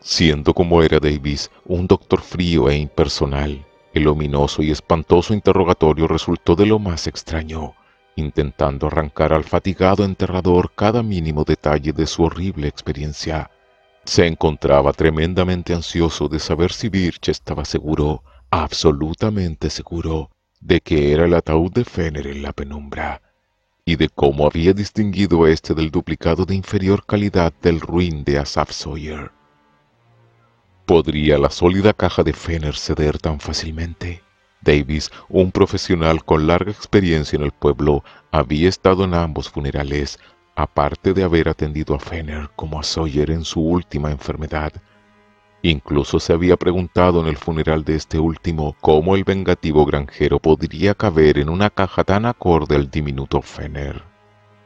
Siendo 0.00 0.54
como 0.54 0.82
era 0.82 0.98
Davis 1.00 1.50
un 1.66 1.86
doctor 1.86 2.22
frío 2.22 2.70
e 2.70 2.76
impersonal, 2.76 3.66
el 3.92 4.08
ominoso 4.08 4.62
y 4.62 4.70
espantoso 4.70 5.34
interrogatorio 5.34 6.08
resultó 6.08 6.56
de 6.56 6.64
lo 6.64 6.78
más 6.78 7.06
extraño, 7.06 7.74
intentando 8.16 8.86
arrancar 8.86 9.34
al 9.34 9.44
fatigado 9.44 10.02
enterrador 10.02 10.72
cada 10.74 11.02
mínimo 11.02 11.44
detalle 11.44 11.92
de 11.92 12.06
su 12.06 12.22
horrible 12.22 12.68
experiencia 12.68 13.50
se 14.08 14.26
encontraba 14.26 14.94
tremendamente 14.94 15.74
ansioso 15.74 16.28
de 16.28 16.38
saber 16.38 16.72
si 16.72 16.88
Birch 16.88 17.28
estaba 17.28 17.66
seguro, 17.66 18.24
absolutamente 18.50 19.68
seguro, 19.68 20.30
de 20.60 20.80
que 20.80 21.12
era 21.12 21.26
el 21.26 21.34
ataúd 21.34 21.70
de 21.72 21.84
Fenner 21.84 22.26
en 22.26 22.40
la 22.40 22.54
penumbra, 22.54 23.20
y 23.84 23.96
de 23.96 24.08
cómo 24.08 24.46
había 24.46 24.72
distinguido 24.72 25.46
este 25.46 25.74
del 25.74 25.90
duplicado 25.90 26.46
de 26.46 26.54
inferior 26.54 27.04
calidad 27.04 27.52
del 27.60 27.80
ruin 27.80 28.24
de 28.24 28.38
Asaph 28.38 28.70
Sawyer. 28.70 29.30
¿Podría 30.86 31.36
la 31.36 31.50
sólida 31.50 31.92
caja 31.92 32.22
de 32.22 32.32
Fenner 32.32 32.76
ceder 32.76 33.18
tan 33.18 33.38
fácilmente? 33.40 34.22
Davis, 34.62 35.10
un 35.28 35.52
profesional 35.52 36.24
con 36.24 36.46
larga 36.46 36.72
experiencia 36.72 37.36
en 37.36 37.42
el 37.42 37.52
pueblo, 37.52 38.02
había 38.32 38.70
estado 38.70 39.04
en 39.04 39.12
ambos 39.12 39.50
funerales, 39.50 40.18
aparte 40.58 41.14
de 41.14 41.22
haber 41.22 41.48
atendido 41.48 41.94
a 41.94 42.00
Fenner 42.00 42.50
como 42.56 42.80
a 42.80 42.82
Sawyer 42.82 43.30
en 43.30 43.44
su 43.44 43.60
última 43.60 44.10
enfermedad. 44.10 44.72
Incluso 45.62 46.18
se 46.18 46.32
había 46.32 46.56
preguntado 46.56 47.20
en 47.20 47.28
el 47.28 47.36
funeral 47.36 47.84
de 47.84 47.94
este 47.94 48.18
último 48.18 48.74
cómo 48.80 49.14
el 49.14 49.22
vengativo 49.22 49.86
granjero 49.86 50.40
podría 50.40 50.94
caber 50.94 51.38
en 51.38 51.48
una 51.48 51.70
caja 51.70 52.02
tan 52.02 52.26
acorde 52.26 52.74
al 52.74 52.90
diminuto 52.90 53.40
Fenner. 53.40 54.02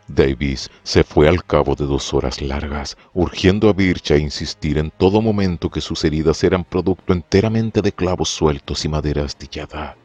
Davis 0.09 0.71
se 0.83 1.05
fue 1.05 1.29
al 1.29 1.45
cabo 1.45 1.75
de 1.75 1.85
dos 1.85 2.15
horas 2.15 2.41
largas, 2.41 2.97
urgiendo 3.13 3.69
a 3.69 3.75
Birch 3.75 4.13
a 4.13 4.17
insistir 4.17 4.79
en 4.79 4.91
todo 4.91 5.21
momento 5.21 5.69
que 5.69 5.83
sus 5.83 6.03
heridas 6.07 6.43
eran 6.43 6.65
producto 6.65 7.13
enteramente 7.13 7.83
de 7.83 7.93
clavos 7.93 8.31
sueltos 8.31 8.87
y 8.87 8.89
madera 8.89 9.25
astillada. 9.25 9.99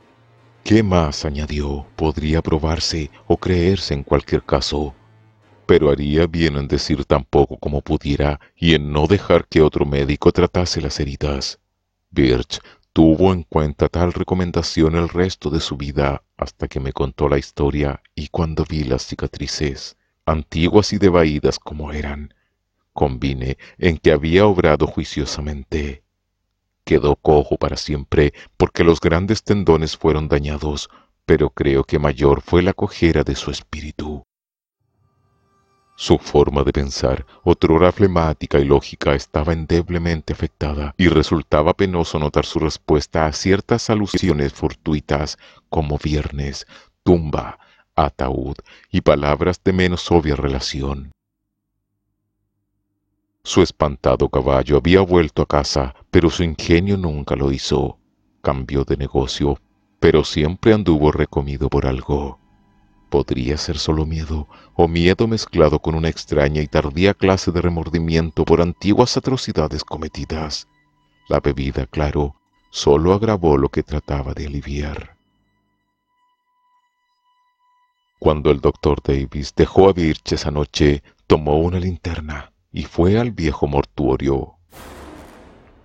¿Qué 0.65 0.84
más, 0.84 1.23
añadió, 1.23 1.86
podría 1.95 2.41
probarse 2.41 3.10
o 3.26 3.38
creerse 3.38 3.93
en 3.93 4.04
cualquier 4.04 4.43
caso? 4.43 4.93
Pero 5.67 5.91
haría 5.91 6.25
bien 6.27 6.56
en 6.56 6.67
decir 6.67 7.06
tan 7.06 7.25
poco 7.25 7.58
como 7.58 7.82
pudiera 7.82 8.39
y 8.56 8.73
en 8.73 8.91
no 8.91 9.06
dejar 9.06 9.47
que 9.47 9.62
otro 9.62 9.86
médico 9.86 10.32
tratase 10.32 10.82
las 10.82 10.99
heridas. 10.99 11.60
Birch 12.10 12.62
tuvo 12.93 13.34
en 13.34 13.43
cuenta 13.43 13.89
tal 13.89 14.13
recomendación 14.13 14.95
el 14.95 15.10
resto 15.10 15.49
de 15.49 15.60
su 15.60 15.77
vida 15.77 16.23
hasta 16.38 16.67
que 16.67 16.80
me 16.80 16.93
contó 16.93 17.27
la 17.30 17.38
historia 17.38 18.01
y 18.15 18.30
cuando 18.30 18.65
vi 18.67 18.86
las 18.86 19.06
cicatrices, 19.06 19.97
antiguas 20.25 20.93
y 20.93 20.97
devaídas 20.97 21.60
como 21.60 21.91
eran, 21.91 22.34
convine 22.93 23.58
en 23.77 23.97
que 23.97 24.13
había 24.13 24.47
obrado 24.47 24.88
juiciosamente. 24.88 26.01
Quedó 26.86 27.17
cojo 27.17 27.58
para 27.58 27.75
siempre 27.75 28.34
porque 28.56 28.86
los 28.86 29.01
grandes 29.01 29.43
tendones 29.43 29.97
fueron 29.97 30.30
dañados, 30.30 30.89
pero 31.25 31.49
creo 31.49 31.84
que 31.84 31.99
mayor 31.99 32.41
fue 32.41 32.63
la 32.63 32.71
cojera 32.71 33.23
de 33.23 33.36
su 33.36 33.51
espíritu. 33.51 34.25
Su 35.99 36.19
forma 36.19 36.62
de 36.62 36.71
pensar, 36.71 37.25
otrora 37.43 37.91
flemática 37.91 38.60
y 38.60 38.65
lógica, 38.65 39.15
estaba 39.15 39.51
endeblemente 39.51 40.31
afectada 40.31 40.93
y 40.95 41.07
resultaba 41.07 41.73
penoso 41.73 42.19
notar 42.19 42.45
su 42.45 42.60
respuesta 42.60 43.25
a 43.25 43.31
ciertas 43.31 43.89
alusiones 43.89 44.53
fortuitas 44.53 45.39
como 45.69 45.97
viernes, 45.97 46.67
tumba, 47.01 47.57
ataúd 47.95 48.57
y 48.91 49.01
palabras 49.01 49.60
de 49.63 49.73
menos 49.73 50.12
obvia 50.12 50.36
relación. 50.36 51.12
Su 53.43 53.63
espantado 53.63 54.29
caballo 54.29 54.77
había 54.77 55.01
vuelto 55.01 55.41
a 55.41 55.47
casa, 55.47 55.95
pero 56.12 56.29
su 56.29 56.43
ingenio 56.43 56.95
nunca 56.95 57.36
lo 57.36 57.51
hizo. 57.51 57.97
Cambió 58.43 58.83
de 58.83 58.97
negocio, 58.97 59.60
pero 59.99 60.23
siempre 60.23 60.75
anduvo 60.75 61.12
recomido 61.12 61.71
por 61.71 61.88
algo. 61.88 62.38
Podría 63.10 63.58
ser 63.58 63.78
solo 63.78 64.06
miedo, 64.06 64.48
o 64.76 64.88
miedo 64.88 65.28
mezclado 65.28 65.80
con 65.80 65.96
una 65.96 66.10
extraña 66.10 66.62
y 66.62 66.67
tardía 66.67 67.13
clase 67.13 67.52
de 67.52 67.62
remordimiento 67.62 68.43
por 68.43 68.62
antiguas 68.62 69.15
atrocidades 69.15 69.84
cometidas. 69.84 70.67
La 71.30 71.39
bebida, 71.39 71.86
claro, 71.86 72.36
solo 72.70 73.13
agravó 73.13 73.58
lo 73.58 73.70
que 73.70 73.84
trataba 73.84 74.34
de 74.34 74.48
aliviar. 74.48 75.15
Cuando 78.20 78.52
el 78.52 78.60
doctor 78.60 79.02
Davis 79.02 79.54
dejó 79.56 79.89
a 79.89 79.93
Birch 79.93 80.34
esa 80.34 80.52
noche, 80.52 81.02
tomó 81.28 81.60
una 81.60 81.80
linterna 81.80 82.52
y 82.74 82.84
fue 82.84 83.17
al 83.17 83.32
viejo 83.32 83.67
mortuorio. 83.67 84.56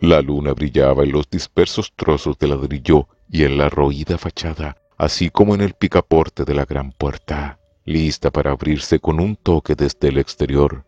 La 0.01 0.21
luna 0.21 0.55
brillaba 0.55 1.05
en 1.05 1.13
los 1.13 1.31
dispersos 1.31 1.93
trozos 1.95 2.37
de 2.39 2.49
ladrillo 2.49 3.07
y 3.31 3.45
en 3.45 3.59
la 3.59 3.69
roída 3.69 4.19
fachada 4.19 4.82
así 5.03 5.31
como 5.31 5.57
en 5.57 5.62
el 5.62 5.75
picaporte 5.75 6.45
de 6.45 6.55
la 6.55 6.65
gran 6.65 6.93
puerta, 6.93 7.59
lista 7.85 8.31
para 8.31 8.53
abrirse 8.53 9.01
con 9.01 9.19
un 9.19 9.35
toque 9.35 9.75
desde 9.75 10.11
el 10.11 10.19
exterior. 10.19 10.85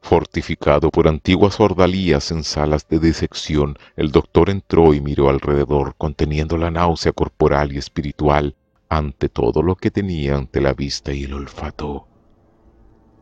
Fortificado 0.00 0.90
por 0.90 1.06
antiguas 1.06 1.60
ordalías 1.60 2.30
en 2.30 2.42
salas 2.42 2.88
de 2.88 2.98
disección, 2.98 3.76
el 3.94 4.10
doctor 4.10 4.48
entró 4.48 4.94
y 4.94 5.02
miró 5.02 5.28
alrededor, 5.28 5.94
conteniendo 5.98 6.56
la 6.56 6.70
náusea 6.70 7.12
corporal 7.12 7.74
y 7.74 7.76
espiritual 7.76 8.56
ante 8.88 9.28
todo 9.28 9.62
lo 9.62 9.76
que 9.76 9.90
tenía 9.90 10.34
ante 10.34 10.62
la 10.62 10.72
vista 10.72 11.12
y 11.12 11.24
el 11.24 11.34
olfato. 11.34 12.08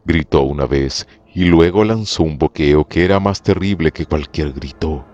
Gritó 0.05 0.43
una 0.43 0.67
vez 0.67 1.09
y 1.35 1.47
luego 1.47 1.83
lanzó 1.83 2.23
un 2.23 2.39
boqueo 2.39 2.87
que 2.87 3.05
era 3.05 3.19
más 3.19 3.43
terrible 3.43 3.91
que 3.91 4.07
cualquier 4.07 4.53
grito. 4.53 5.05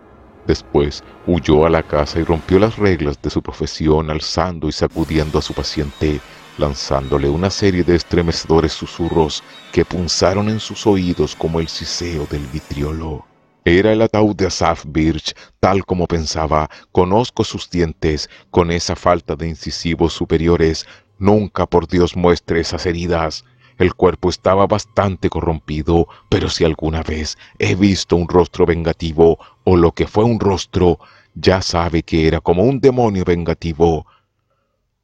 Después 0.47 1.03
huyó 1.27 1.65
a 1.65 1.71
la 1.71 1.83
casa 1.83 2.21
y 2.21 2.25
rompió 2.25 2.59
las 2.59 2.77
reglas 2.77 3.21
de 3.23 3.31
su 3.31 3.43
profesión 3.43 4.11
alzando 4.11 4.69
y 4.69 4.73
sacudiendo 4.73 5.39
a 5.39 5.43
su 5.43 5.55
paciente, 5.55 6.21
lanzándole 6.59 7.29
una 7.29 7.51
serie 7.51 7.83
de 7.83 7.97
estremecedores 7.97 8.73
susurros 8.73 9.43
que 9.73 9.85
punzaron 9.85 10.49
en 10.49 10.61
sus 10.61 10.87
oídos 10.87 11.35
como 11.35 11.61
el 11.61 11.69
siseo 11.69 12.27
del 12.27 12.47
vitriolo. 12.47 13.25
Era 13.65 13.93
el 13.93 14.03
ataúd 14.03 14.37
de 14.37 14.47
Asaph 14.47 14.85
Birch, 14.87 15.35
tal 15.59 15.87
como 15.87 16.07
pensaba. 16.07 16.69
Conozco 16.93 17.45
sus 17.45 17.71
dientes, 17.71 18.29
con 18.51 18.71
esa 18.71 18.95
falta 18.95 19.37
de 19.37 19.49
incisivos 19.49 20.13
superiores. 20.13 20.85
Nunca, 21.19 21.65
por 21.65 21.89
Dios, 21.89 22.15
muestre 22.15 22.61
esas 22.61 22.85
heridas. 22.85 23.43
El 23.79 23.95
cuerpo 23.95 24.29
estaba 24.29 24.67
bastante 24.67 25.29
corrompido, 25.29 26.09
pero 26.29 26.49
si 26.49 26.65
alguna 26.65 27.03
vez 27.03 27.37
he 27.59 27.75
visto 27.75 28.17
un 28.17 28.29
rostro 28.29 28.67
vengativo, 28.67 29.39
o 29.65 29.77
lo 29.77 29.93
que 29.93 30.07
fue 30.07 30.25
un 30.25 30.39
rostro, 30.39 30.99
ya 31.35 31.61
sabe 31.63 32.03
que 32.03 32.29
era 32.29 32.41
como 32.41 32.63
un 32.63 32.81
demonio 32.81 33.25
vengativo. 33.25 34.07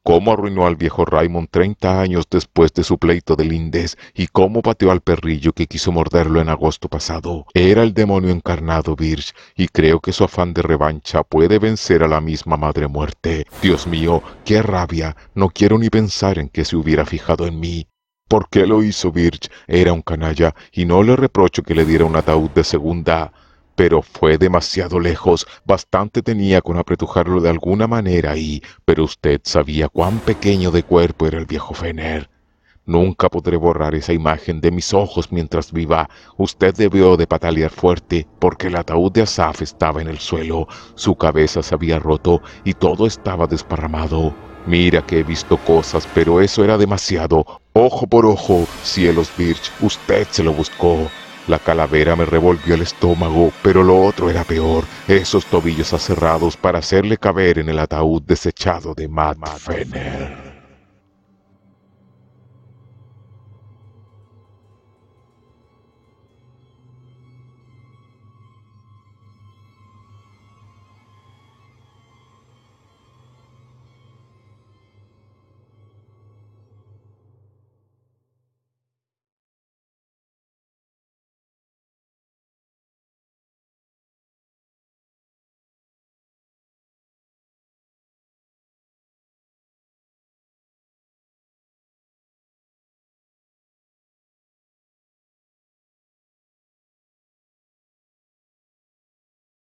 Cómo 0.02 0.32
arruinó 0.32 0.66
al 0.66 0.76
viejo 0.76 1.04
Raymond 1.04 1.48
treinta 1.50 2.00
años 2.00 2.26
después 2.30 2.72
de 2.72 2.84
su 2.84 2.96
pleito 2.96 3.36
de 3.36 3.44
lindes 3.44 3.98
y 4.14 4.28
cómo 4.28 4.62
pateó 4.62 4.92
al 4.92 5.02
perrillo 5.02 5.52
que 5.52 5.66
quiso 5.66 5.92
morderlo 5.92 6.40
en 6.40 6.48
agosto 6.48 6.88
pasado. 6.88 7.44
Era 7.52 7.82
el 7.82 7.92
demonio 7.92 8.30
encarnado, 8.30 8.96
Birch, 8.96 9.34
y 9.56 9.68
creo 9.68 10.00
que 10.00 10.12
su 10.12 10.24
afán 10.24 10.54
de 10.54 10.62
revancha 10.62 11.22
puede 11.22 11.58
vencer 11.58 12.02
a 12.02 12.08
la 12.08 12.22
misma 12.22 12.56
madre 12.56 12.88
muerte. 12.88 13.46
Dios 13.60 13.86
mío, 13.86 14.22
qué 14.46 14.62
rabia. 14.62 15.16
No 15.34 15.50
quiero 15.50 15.78
ni 15.78 15.90
pensar 15.90 16.38
en 16.38 16.48
que 16.48 16.64
se 16.64 16.76
hubiera 16.76 17.04
fijado 17.04 17.46
en 17.46 17.60
mí. 17.60 17.86
¿Por 18.30 18.48
qué 18.48 18.64
lo 18.64 18.84
hizo 18.84 19.10
Birch? 19.10 19.50
Era 19.66 19.92
un 19.92 20.02
canalla 20.02 20.54
y 20.70 20.84
no 20.84 21.02
le 21.02 21.16
reprocho 21.16 21.64
que 21.64 21.74
le 21.74 21.84
diera 21.84 22.04
un 22.04 22.14
ataúd 22.14 22.48
de 22.50 22.62
segunda. 22.62 23.32
Pero 23.74 24.02
fue 24.02 24.38
demasiado 24.38 25.00
lejos, 25.00 25.48
bastante 25.64 26.22
tenía 26.22 26.60
con 26.60 26.76
apretujarlo 26.78 27.40
de 27.40 27.50
alguna 27.50 27.88
manera 27.88 28.36
y... 28.36 28.62
Pero 28.84 29.02
usted 29.02 29.40
sabía 29.42 29.88
cuán 29.88 30.20
pequeño 30.20 30.70
de 30.70 30.84
cuerpo 30.84 31.26
era 31.26 31.38
el 31.38 31.46
viejo 31.46 31.74
Fener. 31.74 32.30
Nunca 32.86 33.28
podré 33.28 33.56
borrar 33.56 33.96
esa 33.96 34.12
imagen 34.12 34.60
de 34.60 34.70
mis 34.70 34.94
ojos 34.94 35.32
mientras 35.32 35.72
viva. 35.72 36.08
Usted 36.36 36.72
debió 36.72 37.16
de 37.16 37.26
patalear 37.26 37.72
fuerte, 37.72 38.28
porque 38.38 38.68
el 38.68 38.76
ataúd 38.76 39.10
de 39.10 39.22
Asaf 39.22 39.60
estaba 39.60 40.02
en 40.02 40.06
el 40.06 40.20
suelo, 40.20 40.68
su 40.94 41.16
cabeza 41.16 41.64
se 41.64 41.74
había 41.74 41.98
roto 41.98 42.42
y 42.62 42.74
todo 42.74 43.08
estaba 43.08 43.48
desparramado. 43.48 44.32
Mira 44.66 45.04
que 45.04 45.18
he 45.18 45.22
visto 45.24 45.56
cosas, 45.56 46.06
pero 46.14 46.40
eso 46.40 46.62
era 46.62 46.78
demasiado. 46.78 47.59
Ojo 47.82 48.06
por 48.06 48.26
ojo, 48.26 48.66
cielos 48.82 49.32
Birch, 49.38 49.72
usted 49.80 50.26
se 50.30 50.42
lo 50.42 50.52
buscó. 50.52 51.10
La 51.48 51.58
calavera 51.58 52.14
me 52.14 52.26
revolvió 52.26 52.74
el 52.74 52.82
estómago, 52.82 53.54
pero 53.62 53.82
lo 53.82 54.04
otro 54.04 54.28
era 54.28 54.44
peor, 54.44 54.84
esos 55.08 55.46
tobillos 55.46 55.94
aserrados 55.94 56.58
para 56.58 56.80
hacerle 56.80 57.16
caber 57.16 57.58
en 57.58 57.70
el 57.70 57.78
ataúd 57.78 58.20
desechado 58.20 58.94
de 58.94 59.08
Matt 59.08 59.38
Fenner. 59.56 60.49